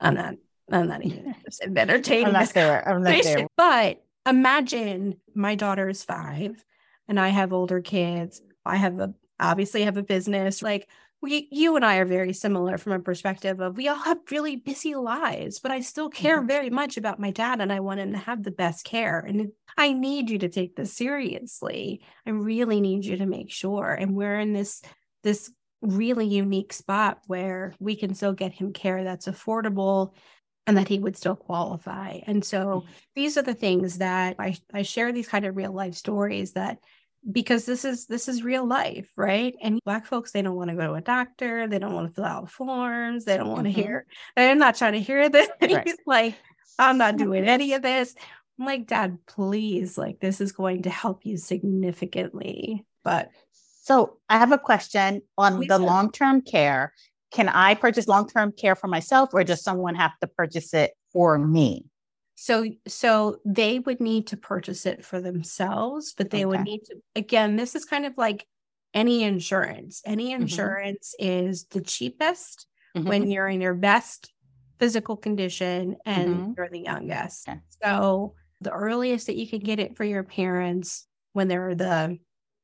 [0.00, 0.34] i'm not
[0.70, 1.34] i'm not even
[1.76, 2.88] entertaining I'm not there.
[2.88, 3.46] I'm not there.
[3.56, 6.62] but imagine my daughter is five
[7.08, 8.42] and i have older kids.
[8.64, 10.62] I have a obviously have a business.
[10.62, 10.88] Like
[11.20, 14.56] we you and I are very similar from a perspective of we all have really
[14.56, 16.46] busy lives, but I still care Mhm.
[16.46, 19.18] very much about my dad and I want him to have the best care.
[19.20, 22.02] And I need you to take this seriously.
[22.26, 23.92] I really need you to make sure.
[23.92, 24.82] And we're in this
[25.24, 30.14] this really unique spot where we can still get him care that's affordable
[30.66, 32.20] and that he would still qualify.
[32.26, 35.94] And so these are the things that I, I share these kind of real life
[35.94, 36.78] stories that
[37.30, 40.76] because this is this is real life right and black folks they don't want to
[40.76, 43.70] go to a doctor they don't want to fill out forms they don't want to
[43.72, 43.76] Mhm.
[43.76, 45.90] hear they're not trying to hear this Right.
[46.06, 46.34] like
[46.78, 48.14] i'm not doing any of this
[48.58, 54.36] i'm like dad please like this is going to help you significantly but So I
[54.38, 56.92] have a question on the long-term care.
[57.32, 61.38] Can I purchase long-term care for myself or does someone have to purchase it for
[61.38, 61.86] me?
[62.40, 66.96] So so they would need to purchase it for themselves but they would need to
[67.16, 68.46] again this is kind of like
[68.94, 70.68] any insurance any Mm-hmm.
[70.78, 73.24] insurance is the cheapest Mhm.
[73.24, 74.32] when you're in your best
[74.78, 76.56] physical condition and Mhm.
[76.56, 77.48] you're the youngest.
[77.48, 77.60] Okay.
[77.82, 82.18] So the earliest that you can get it for your parents when they're the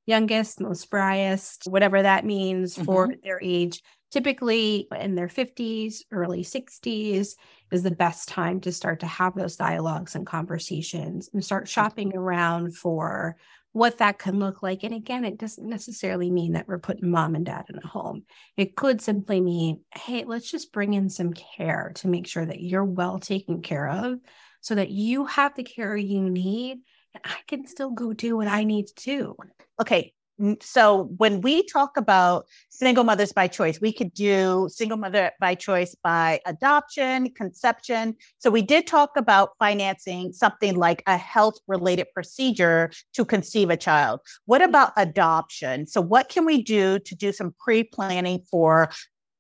[0.07, 3.83] youngest, most spryest, whatever that means for their age,
[4.15, 7.35] typically in their 50s, early 60s
[7.73, 11.71] is the best time to start to have those dialogues and conversations and start mm-hmm.
[11.71, 13.37] shopping around for
[13.73, 14.85] what that can look like.
[14.85, 18.23] And again, it doesn't necessarily mean that we're putting mom and dad in a home.
[18.57, 22.61] It could simply mean, hey, let's just bring in some care to make sure that
[22.61, 24.21] you're well taken care of
[24.61, 26.79] so that you have the care you need
[27.15, 29.37] and I can still go do what I need to do.
[29.81, 30.15] Okay.
[30.61, 35.55] So when we talk about single mothers by choice, we could do single mother by
[35.55, 38.17] choice by adoption, conception.
[38.39, 43.77] So we did talk about financing something like a health related procedure to conceive a
[43.77, 44.21] child.
[44.47, 44.71] What mm-hmm.
[44.71, 45.87] about adoption?
[45.87, 48.91] So what can we do to do some pre planning for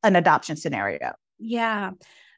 [0.05, 1.13] an adoption scenario?
[1.39, 1.91] Yeah,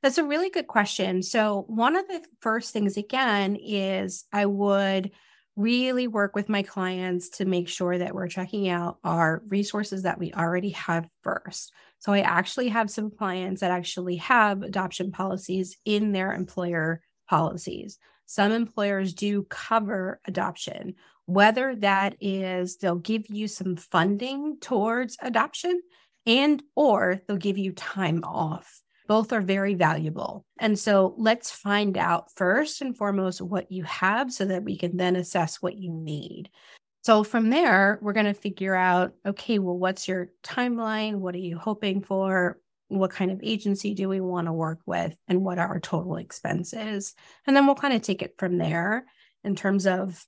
[0.02, 1.22] that's a really good question.
[1.22, 5.10] So, one of the first things, again, is I would
[5.56, 10.18] really work with my clients to make sure that we're checking out our resources that
[10.18, 11.72] we already have first.
[11.98, 17.98] So, I actually have some clients that actually have adoption policies in their employer policies.
[18.26, 20.94] Some employers do cover adoption,
[21.26, 25.80] whether that is they'll give you some funding towards adoption
[26.26, 30.44] and or they'll give you time off both are very valuable.
[30.58, 34.96] And so let's find out first and foremost what you have so that we can
[34.96, 36.50] then assess what you need.
[37.02, 41.16] So from there, we're going to figure out okay, well, what's your timeline?
[41.16, 42.58] What are you hoping for?
[42.88, 45.16] What kind of agency do we want to work with?
[45.28, 47.14] And what are our total expenses?
[47.46, 49.06] And then we'll kind of take it from there
[49.44, 50.24] in terms of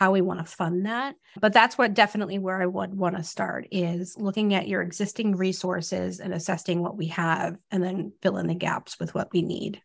[0.00, 1.14] how we want to fund that.
[1.38, 5.36] But that's what definitely where I would want to start is looking at your existing
[5.36, 9.42] resources and assessing what we have and then fill in the gaps with what we
[9.42, 9.82] need.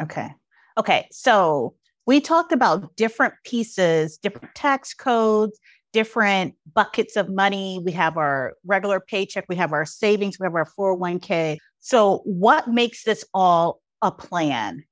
[0.00, 0.30] Okay.
[0.78, 1.06] Okay.
[1.12, 1.74] So
[2.06, 5.60] we talked about different pieces, different tax codes,
[5.92, 7.82] different buckets of money.
[7.84, 11.58] We have our regular paycheck, we have our savings, we have our 401k.
[11.80, 14.84] So what makes this all a plan?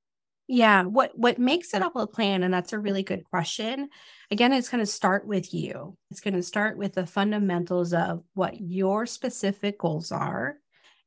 [0.51, 3.87] Yeah, what what makes it up a plan and that's a really good question.
[4.31, 5.95] Again, it's going to start with you.
[6.09, 10.55] It's going to start with the fundamentals of what your specific goals are.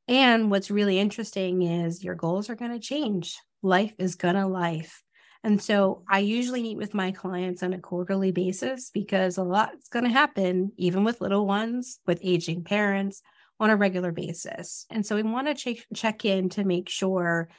[0.07, 3.37] And what's really interesting is your goals are going to change.
[3.61, 5.03] Life is going to life.
[5.43, 9.89] And so I usually meet with my clients on a quarterly basis because a lot's
[9.89, 13.21] going to happen, even with little ones, with aging parents
[13.59, 14.85] on a regular basis.
[14.89, 17.49] And so we want to check, check in to make sure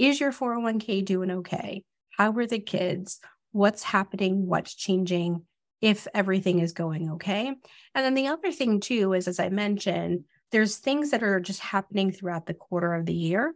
[0.00, 1.84] is your 401k doing okay?
[2.16, 3.20] How are the kids?
[3.52, 4.46] What's happening?
[4.46, 5.42] What's changing?
[5.80, 7.48] If everything is going okay.
[7.48, 7.58] And
[7.94, 12.12] then the other thing, too, is as I mentioned, there's things that are just happening
[12.12, 13.54] throughout the quarter of the year.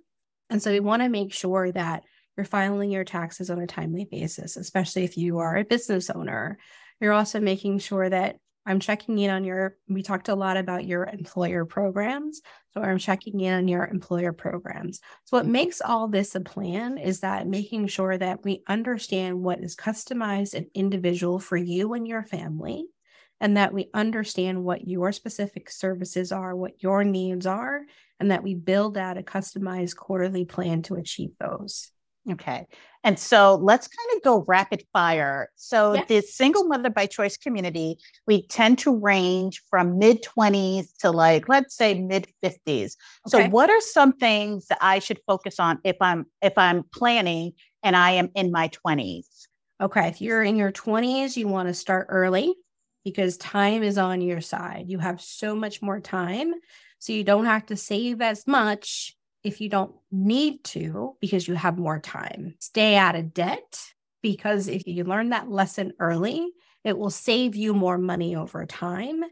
[0.50, 2.04] And so we want to make sure that
[2.36, 6.58] you're filing your taxes on a timely basis, especially if you are a business owner.
[7.00, 10.86] You're also making sure that I'm checking in on your, we talked a lot about
[10.86, 12.40] your employer programs.
[12.72, 15.00] So I'm checking in on your employer programs.
[15.24, 19.60] So what makes all this a plan is that making sure that we understand what
[19.60, 22.86] is customized and individual for you and your family,
[23.40, 27.82] and that we understand what your specific services are, what your needs are,
[28.18, 31.90] and that we build out a customized quarterly plan to achieve those.
[32.30, 32.66] Okay.
[33.02, 35.50] And so let's kind of go rapid fire.
[35.56, 36.04] So, yeah.
[36.08, 41.48] the single mother by choice community, we tend to range from mid 20s to like,
[41.48, 42.56] let's say mid 50s.
[42.66, 42.94] Okay.
[43.26, 47.52] So, what are some things that I should focus on if I'm if I'm planning
[47.82, 49.26] and I am in my 20s?
[49.82, 50.08] Okay.
[50.08, 52.54] If you're in your 20s, you want to start early
[53.04, 54.84] because time is on your side.
[54.88, 56.54] You have so much more time.
[57.00, 59.14] So, you don't have to save as much
[59.44, 62.54] if you don't need to because you have more time.
[62.58, 63.80] Stay out of debt
[64.22, 66.48] because if you learn that lesson early,
[66.82, 69.22] it will save you more money over time.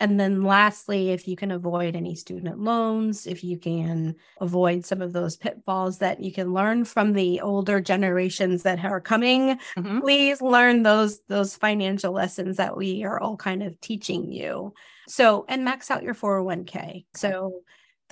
[0.00, 5.00] And then lastly, if you can avoid any student loans, if you can avoid some
[5.00, 10.00] of those pitfalls that you can learn from the older generations that are coming, mm-hmm.
[10.00, 14.74] please learn those those financial lessons that we are all kind of teaching you.
[15.06, 17.04] So, and max out your 401k.
[17.14, 17.60] So,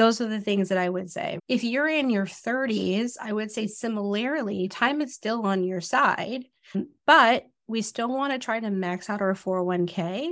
[0.03, 1.39] those are the things that I would say.
[1.47, 6.47] If you're in your 30s, I would say similarly, time is still on your side,
[6.75, 6.87] mm.
[7.07, 10.31] but we still want to try to max out our 401k.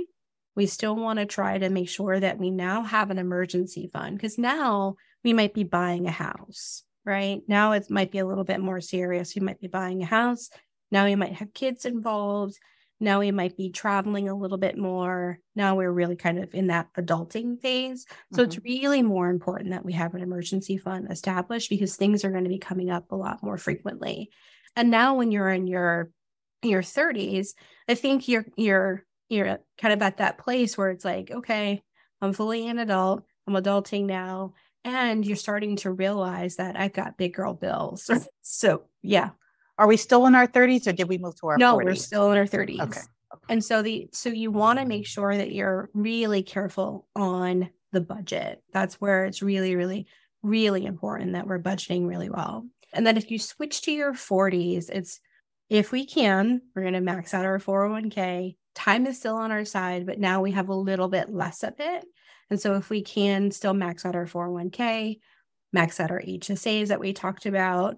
[0.57, 4.17] We still want to try to make sure that we now have an emergency fund
[4.17, 7.41] because now we might be buying a house, right?
[7.47, 9.35] Now it might be a little bit more serious.
[9.35, 10.49] We might be buying a house.
[10.91, 12.59] Now we might have kids involved.
[13.01, 15.39] Now we might be traveling a little bit more.
[15.55, 18.05] Now we're really kind of in that adulting phase.
[18.31, 18.43] So mm-hmm.
[18.43, 22.43] it's really more important that we have an emergency fund established because things are going
[22.43, 24.29] to be coming up a lot more frequently.
[24.75, 26.11] And now when you're in your
[26.61, 27.49] your 30s,
[27.89, 31.81] I think you're you're you're kind of at that place where it's like, okay,
[32.21, 33.23] I'm fully an adult.
[33.47, 34.53] I'm adulting now.
[34.83, 38.11] And you're starting to realize that I've got big girl bills.
[38.41, 39.31] so yeah,
[39.81, 41.85] are we still in our 30s or did we move to our no 40s?
[41.85, 42.99] we're still in our 30s okay.
[42.99, 43.01] okay.
[43.49, 47.99] and so the so you want to make sure that you're really careful on the
[47.99, 50.05] budget that's where it's really really
[50.43, 54.89] really important that we're budgeting really well and then if you switch to your 40s
[54.91, 55.19] it's
[55.69, 59.65] if we can we're going to max out our 401k time is still on our
[59.65, 62.05] side but now we have a little bit less of it
[62.51, 65.19] and so if we can still max out our 401k
[65.73, 67.97] max out our hsas that we talked about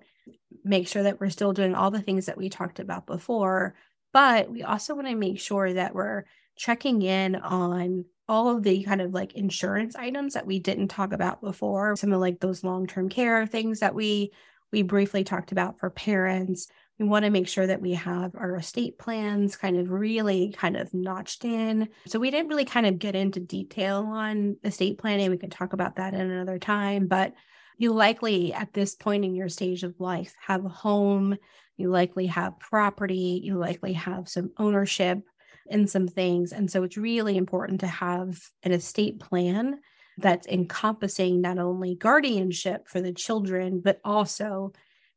[0.63, 3.75] make sure that we're still doing all the things that we talked about before.
[4.11, 6.23] But we also want to make sure that we're
[6.55, 11.11] checking in on all of the kind of like insurance items that we didn't talk
[11.11, 11.95] about before.
[11.95, 14.31] Some of like those long-term care things that we
[14.71, 16.67] we briefly talked about for parents.
[16.97, 20.77] We want to make sure that we have our estate plans kind of really kind
[20.77, 21.89] of notched in.
[22.07, 25.29] So we didn't really kind of get into detail on estate planning.
[25.29, 27.33] We can talk about that in another time but
[27.77, 31.37] you likely at this point in your stage of life have a home,
[31.77, 35.19] you likely have property, you likely have some ownership
[35.67, 36.51] in some things.
[36.51, 39.79] And so it's really important to have an estate plan
[40.17, 44.73] that's encompassing not only guardianship for the children, but also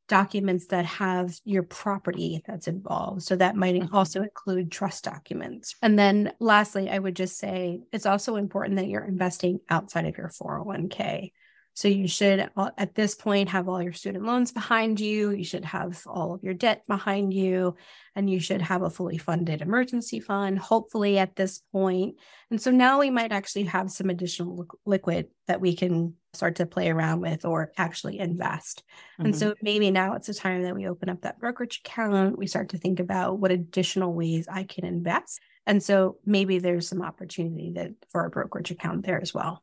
[0.09, 3.23] documents that have your property that's involved.
[3.23, 3.95] So that might mm-hmm.
[3.95, 5.75] also include trust documents.
[5.83, 10.17] And then lastly, I would just say it's also important that you're investing outside of
[10.17, 11.33] your 401k.
[11.77, 15.33] So you should, at this point, have all your student loans behind you.
[15.33, 17.77] You should have all of your debt behind you,
[18.15, 22.17] and you should have a fully funded emergency fund, hopefully, at this point.
[22.51, 26.65] And so now we might actually have some additional liquid that we can start to
[26.65, 28.83] play around with or actually invest.
[29.13, 29.27] Mm-hmm.
[29.27, 32.39] And so maybe now it's a time that we open up that brokerage account.
[32.39, 35.41] We start to think about what additional ways I can invest.
[35.67, 39.63] And so maybe there's some opportunity that for a brokerage account there as well.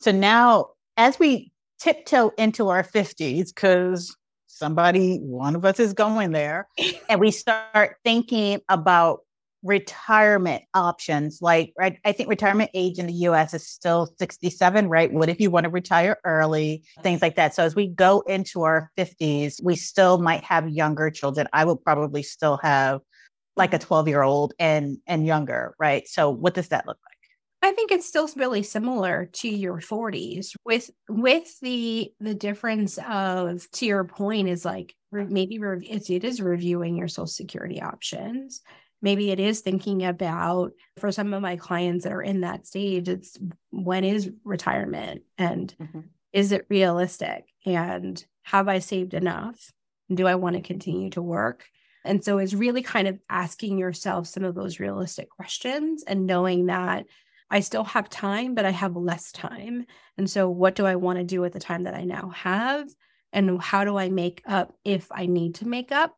[0.00, 4.16] So now as we tiptoe into our 50s, because
[4.46, 6.68] somebody, one of us is going there,
[7.08, 9.20] and we start thinking about
[9.62, 11.40] retirement options.
[11.40, 15.12] Like, right, I think retirement age in the US is still 67, right?
[15.12, 16.82] What if you want to retire early?
[17.02, 17.54] Things like that.
[17.54, 21.48] So, as we go into our 50s, we still might have younger children.
[21.52, 23.00] I will probably still have
[23.56, 27.11] like a 12 year old and and younger right so what does that look like
[27.62, 33.70] I think it's still really similar to your 40s with with the the difference of
[33.72, 38.62] to your point is like maybe it's, it is reviewing your social security options.
[39.00, 43.08] Maybe it is thinking about for some of my clients that are in that stage
[43.08, 43.38] it's
[43.70, 46.00] when is retirement and mm-hmm.
[46.32, 49.72] is it realistic and have I saved enough?
[50.12, 51.64] Do I want to continue to work?
[52.04, 56.66] And so it's really kind of asking yourself some of those realistic questions and knowing
[56.66, 57.06] that
[57.52, 59.84] I still have time, but I have less time.
[60.16, 62.88] And so, what do I want to do with the time that I now have?
[63.30, 66.16] And how do I make up if I need to make up?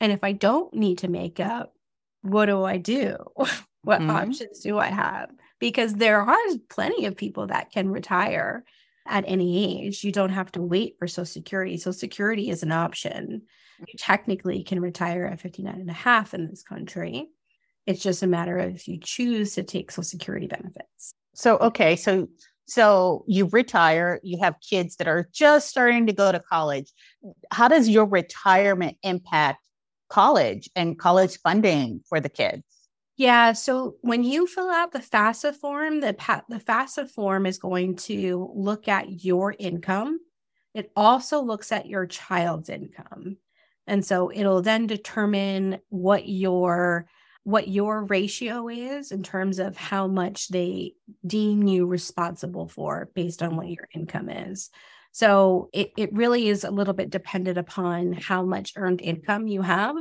[0.00, 1.72] And if I don't need to make up,
[2.22, 3.16] what do I do?
[3.82, 4.10] what mm-hmm.
[4.10, 5.30] options do I have?
[5.60, 6.36] Because there are
[6.68, 8.64] plenty of people that can retire
[9.06, 10.02] at any age.
[10.02, 11.76] You don't have to wait for Social Security.
[11.76, 13.42] Social Security is an option.
[13.78, 17.28] You technically can retire at 59 and a half in this country.
[17.86, 21.14] It's just a matter of if you choose to take Social Security benefits.
[21.34, 21.96] So, okay.
[21.96, 22.28] So,
[22.66, 26.92] so you retire, you have kids that are just starting to go to college.
[27.50, 29.66] How does your retirement impact
[30.08, 32.62] college and college funding for the kids?
[33.16, 33.52] Yeah.
[33.52, 36.14] So when you fill out the FAFSA form, the,
[36.48, 40.18] the FAFSA form is going to look at your income.
[40.74, 43.36] It also looks at your child's income.
[43.86, 47.06] And so it'll then determine what your
[47.44, 50.94] what your ratio is in terms of how much they
[51.26, 54.70] deem you responsible for based on what your income is.
[55.12, 59.62] So it, it really is a little bit dependent upon how much earned income you
[59.62, 59.96] have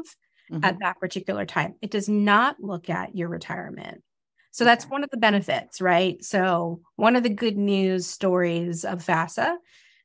[0.52, 0.64] mm-hmm.
[0.64, 1.76] at that particular time.
[1.82, 4.04] It does not look at your retirement.
[4.52, 6.24] So that's one of the benefits, right?
[6.24, 9.56] So one of the good news stories of FAFSA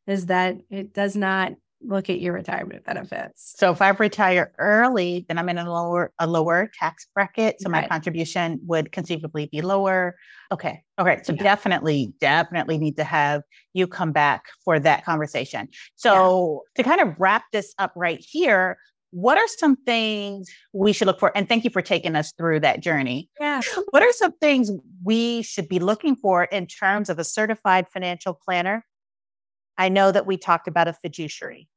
[0.06, 1.52] is that it does not
[1.86, 3.54] look at your retirement benefits.
[3.56, 7.60] So if I retire early, then I'm in a lower a lower tax bracket.
[7.60, 7.82] So right.
[7.82, 10.16] my contribution would conceivably be lower.
[10.52, 10.82] Okay.
[10.98, 11.20] Okay.
[11.22, 11.42] So yeah.
[11.42, 15.68] definitely, definitely need to have you come back for that conversation.
[15.94, 16.82] So yeah.
[16.82, 18.78] to kind of wrap this up right here,
[19.10, 21.36] what are some things we should look for?
[21.36, 23.30] And thank you for taking us through that journey.
[23.40, 23.60] Yeah.
[23.90, 24.70] What are some things
[25.04, 28.84] we should be looking for in terms of a certified financial planner?
[29.78, 31.68] I know that we talked about a fiduciary.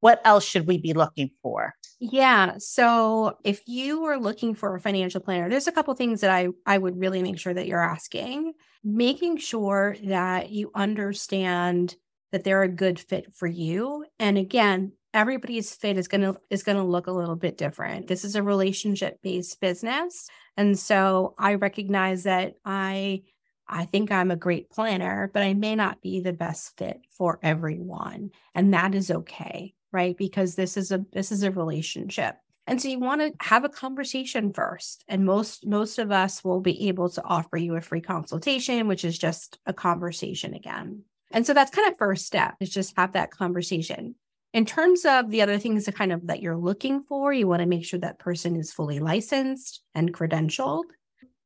[0.00, 1.74] What else should we be looking for?
[1.98, 2.54] Yeah.
[2.58, 6.48] So if you are looking for a financial planner, there's a couple things that I,
[6.66, 8.52] I would really make sure that you're asking.
[8.84, 11.96] Making sure that you understand
[12.32, 14.04] that they're a good fit for you.
[14.18, 18.06] And again, everybody's fit is going to is going to look a little bit different.
[18.06, 20.28] This is a relationship based business.
[20.56, 23.22] And so I recognize that I
[23.68, 27.40] I think I'm a great planner, but I may not be the best fit for
[27.42, 28.30] everyone.
[28.54, 30.16] And that is okay, right?
[30.16, 32.36] Because this is a this is a relationship.
[32.66, 35.04] And so you want to have a conversation first.
[35.08, 39.06] And most most of us will be able to offer you a free consultation, which
[39.06, 41.04] is just a conversation again.
[41.30, 44.16] And so that's kind of first step is just have that conversation.
[44.52, 47.60] In terms of the other things that kind of that you're looking for, you want
[47.60, 50.84] to make sure that person is fully licensed and credentialed.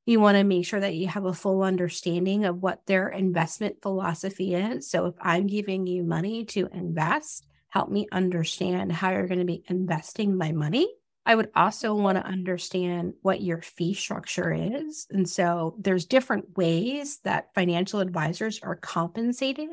[0.06, 3.76] You want to make sure that you have a full understanding of what their investment
[3.80, 4.90] philosophy is.
[4.90, 9.44] So if I'm giving you money to invest, help me understand how you're going to
[9.44, 10.88] be investing my money.
[11.26, 15.06] I would also want to understand what your fee structure is.
[15.10, 19.68] And so there's different ways that financial advisors are compensated.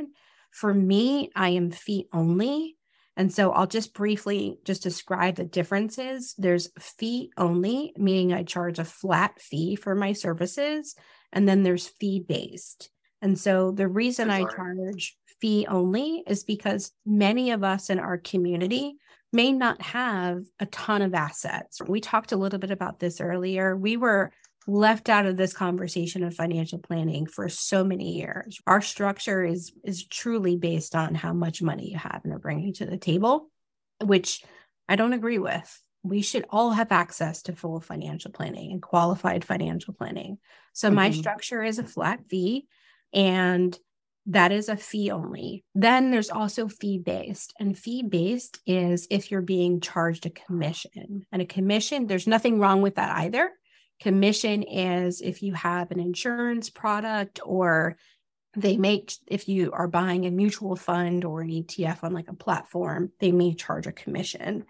[0.51, 2.77] For me, I am fee only.
[3.15, 6.35] And so I'll just briefly just describe the differences.
[6.37, 10.95] There's fee only, meaning I charge a flat fee for my services,
[11.33, 12.91] and then there's fee based.
[13.21, 18.17] And so the reason I charge fee only is because many of us in our
[18.17, 18.97] community
[19.33, 21.81] may not have a ton of assets.
[21.85, 23.75] We talked a little bit about this earlier.
[23.75, 24.31] We were
[24.67, 28.59] left out of this conversation of financial planning for so many years.
[28.67, 32.73] Our structure is is truly based on how much money you have and are bringing
[32.73, 33.49] to the table,
[34.03, 34.43] which
[34.89, 35.81] I don't agree with.
[36.03, 40.37] We should all have access to full financial planning and qualified financial planning.
[40.73, 40.95] So mm-hmm.
[40.95, 42.67] my structure is a flat fee
[43.13, 43.77] and
[44.27, 45.63] that is a fee only.
[45.73, 51.25] Then there's also fee based, and fee based is if you're being charged a commission.
[51.31, 53.51] And a commission, there's nothing wrong with that either.
[54.01, 57.97] Commission is if you have an insurance product or
[58.55, 62.33] they make if you are buying a mutual fund or an ETF on like a
[62.33, 64.65] platform, they may charge a commission.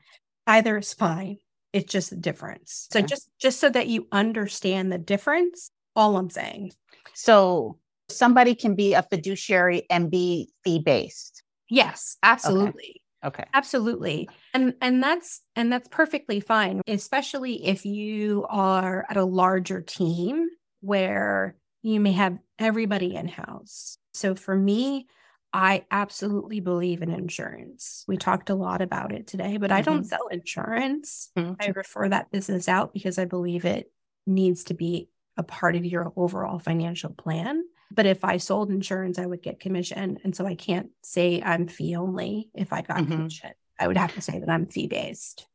[0.45, 1.37] Either is fine.
[1.73, 2.87] It's just a difference.
[2.91, 6.73] So just just so that you understand the difference, all I'm saying.
[7.13, 7.79] So
[8.09, 11.43] somebody can be a fiduciary and be fee based.
[11.69, 13.01] Yes, absolutely.
[13.25, 13.45] Okay.
[13.53, 14.29] Absolutely.
[14.53, 20.47] And and that's and that's perfectly fine, especially if you are at a larger team
[20.81, 23.97] where you may have everybody in-house.
[24.13, 25.07] So for me,
[25.53, 28.03] I absolutely believe in insurance.
[28.07, 29.77] We talked a lot about it today, but mm-hmm.
[29.77, 30.07] I don't mm-hmm.
[30.07, 31.31] sell insurance.
[31.37, 31.53] Mm-hmm.
[31.59, 33.91] I refer that business out because I believe it
[34.25, 37.63] needs to be a part of your overall financial plan.
[37.91, 40.19] But if I sold insurance, I would get commission.
[40.23, 43.11] And so I can't say I'm fee only if I got mm-hmm.
[43.11, 43.51] commission.
[43.79, 45.47] I would have to say that I'm fee based.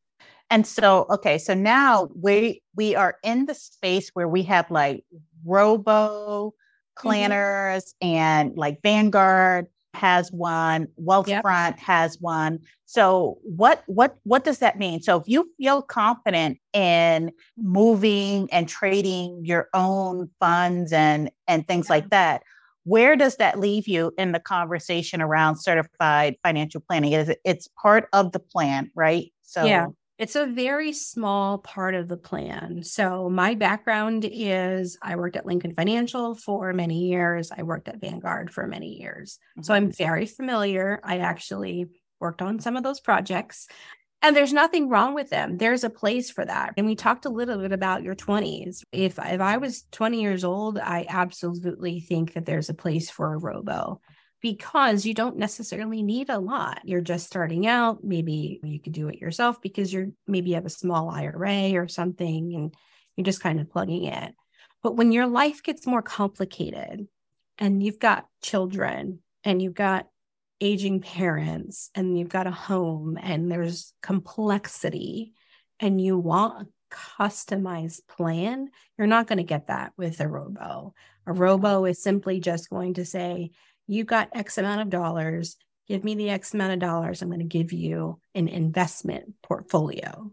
[0.49, 5.03] And so, okay, so now we we are in the space where we have like
[5.45, 7.01] robo mm-hmm.
[7.01, 8.15] planners mm-hmm.
[8.15, 11.79] and like Vanguard has one, Wealthfront yep.
[11.79, 12.59] has one.
[12.85, 15.01] So what what what does that mean?
[15.01, 21.87] So if you feel confident in moving and trading your own funds and and things
[21.87, 21.93] yeah.
[21.93, 22.43] like that,
[22.83, 27.13] where does that leave you in the conversation around certified financial planning?
[27.13, 29.31] Is it, it's part of the plan, right?
[29.41, 29.87] So yeah,
[30.23, 32.81] it's a very small part of the plan.
[32.81, 37.51] So my background is I worked at Lincoln Financial for many years.
[37.51, 39.37] I worked at Vanguard for many years.
[39.57, 39.63] Mm-hmm.
[39.63, 41.01] So I'm very familiar.
[41.03, 41.87] I actually
[42.21, 43.67] worked on some of those projects.
[44.21, 45.57] And there's nothing wrong with them.
[45.57, 46.75] There's a place for that.
[46.77, 48.81] And we talked a little bit about your 20s.
[48.93, 53.33] If if I was 20 years old, I absolutely think that there's a place for
[53.33, 53.99] a robo
[54.43, 56.81] because you don't necessarily need a lot.
[56.83, 58.03] You're just starting out.
[58.03, 61.87] Maybe you could do it yourself because you're maybe you have a small IRA or
[61.87, 62.75] something and
[63.15, 64.35] you're just kind of plugging it.
[64.83, 67.07] But when your life gets more complicated
[67.57, 70.07] and you've got children and you've got
[70.59, 75.31] aging parents and you've got a home and there's complexity
[75.79, 80.93] and you want a customized plan, you're not going to get that with a robo.
[81.25, 83.51] A robo is simply just going to say,
[83.87, 85.57] you got X amount of dollars,
[85.87, 87.21] give me the X amount of dollars.
[87.21, 90.31] I'm going to give you an investment portfolio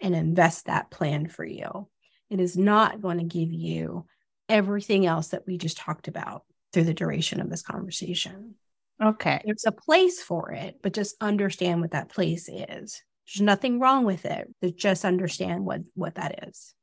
[0.00, 1.88] and invest that plan for you.
[2.30, 4.06] It is not going to give you
[4.48, 8.54] everything else that we just talked about through the duration of this conversation.
[9.02, 9.40] Okay.
[9.44, 13.02] There's a place for it, but just understand what that place is.
[13.26, 14.48] There's nothing wrong with it.
[14.76, 16.74] Just understand what what that is.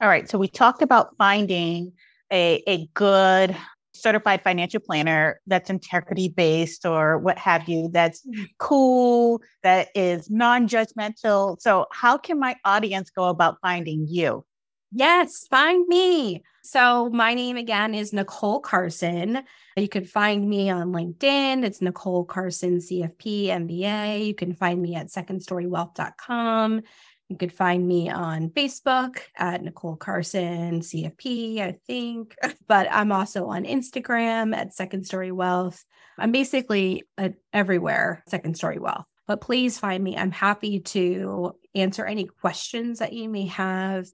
[0.00, 0.28] All right.
[0.28, 1.92] So we talked about finding
[2.32, 3.56] a, a good
[3.98, 8.44] certified financial planner that's integrity based or what have you, that's mm-hmm.
[8.58, 11.60] cool, that is non judgmental.
[11.60, 14.44] So, how can my audience go about finding you?
[14.90, 16.42] Yes, find me.
[16.62, 19.42] So, my name again is Nicole Carson.
[19.76, 21.64] You can find me on LinkedIn.
[21.64, 24.26] It's Nicole Carson, CFP, MBA.
[24.26, 26.82] You can find me at secondstorywealth.com.
[27.28, 32.34] You could find me on Facebook at Nicole Carson, CFP, I think.
[32.66, 35.82] But I'm also on Instagram at Second Story Wealth.
[36.18, 39.06] I'm basically at everywhere, Second Story Wealth.
[39.26, 40.16] But please find me.
[40.16, 44.06] I'm happy to answer any questions that you may have.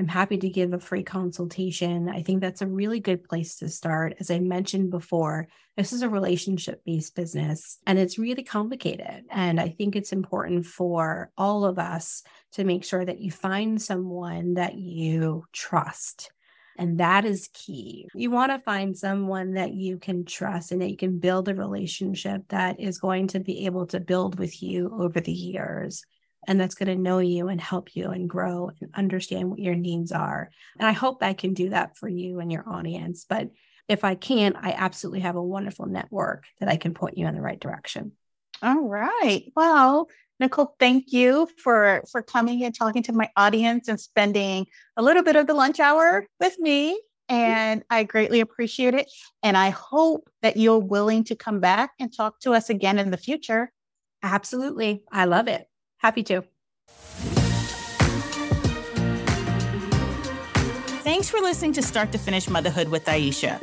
[0.00, 2.08] I'm happy to give a free consultation.
[2.08, 4.14] I think that's a really good place to start.
[4.18, 5.46] As I mentioned before,
[5.76, 9.26] this is a relationship based business and it's really complicated.
[9.30, 12.22] And I think it's important for all of us
[12.52, 16.32] to make sure that you find someone that you trust.
[16.78, 18.08] And that is key.
[18.14, 21.54] You want to find someone that you can trust and that you can build a
[21.54, 26.06] relationship that is going to be able to build with you over the years
[26.46, 29.74] and that's going to know you and help you and grow and understand what your
[29.74, 30.50] needs are.
[30.78, 33.26] And I hope I can do that for you and your audience.
[33.28, 33.50] But
[33.88, 37.34] if I can't, I absolutely have a wonderful network that I can point you in
[37.34, 38.12] the right direction.
[38.62, 39.44] All right.
[39.56, 44.66] Well, Nicole, thank you for for coming and talking to my audience and spending
[44.96, 47.00] a little bit of the lunch hour with me.
[47.28, 49.10] And I greatly appreciate it.
[49.42, 53.10] And I hope that you're willing to come back and talk to us again in
[53.10, 53.70] the future.
[54.22, 55.02] Absolutely.
[55.12, 55.69] I love it.
[56.00, 56.42] Happy to.
[61.02, 63.60] Thanks for listening to Start to Finish Motherhood with Aisha.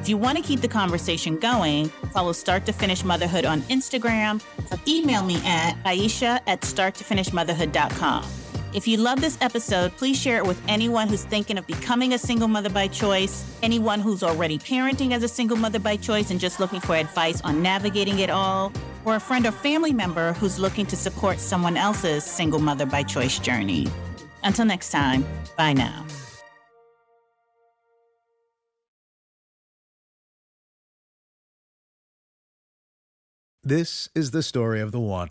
[0.00, 4.40] If you want to keep the conversation going, follow Start to Finish Motherhood on Instagram
[4.70, 8.24] or email me at aisha at starttofinishmotherhood.com.
[8.76, 12.18] If you love this episode, please share it with anyone who's thinking of becoming a
[12.18, 16.38] single mother by choice, anyone who's already parenting as a single mother by choice and
[16.38, 18.70] just looking for advice on navigating it all,
[19.06, 23.02] or a friend or family member who's looking to support someone else's single mother by
[23.02, 23.88] choice journey.
[24.44, 25.24] Until next time,
[25.56, 26.04] bye now.
[33.64, 35.30] This is the story of the one.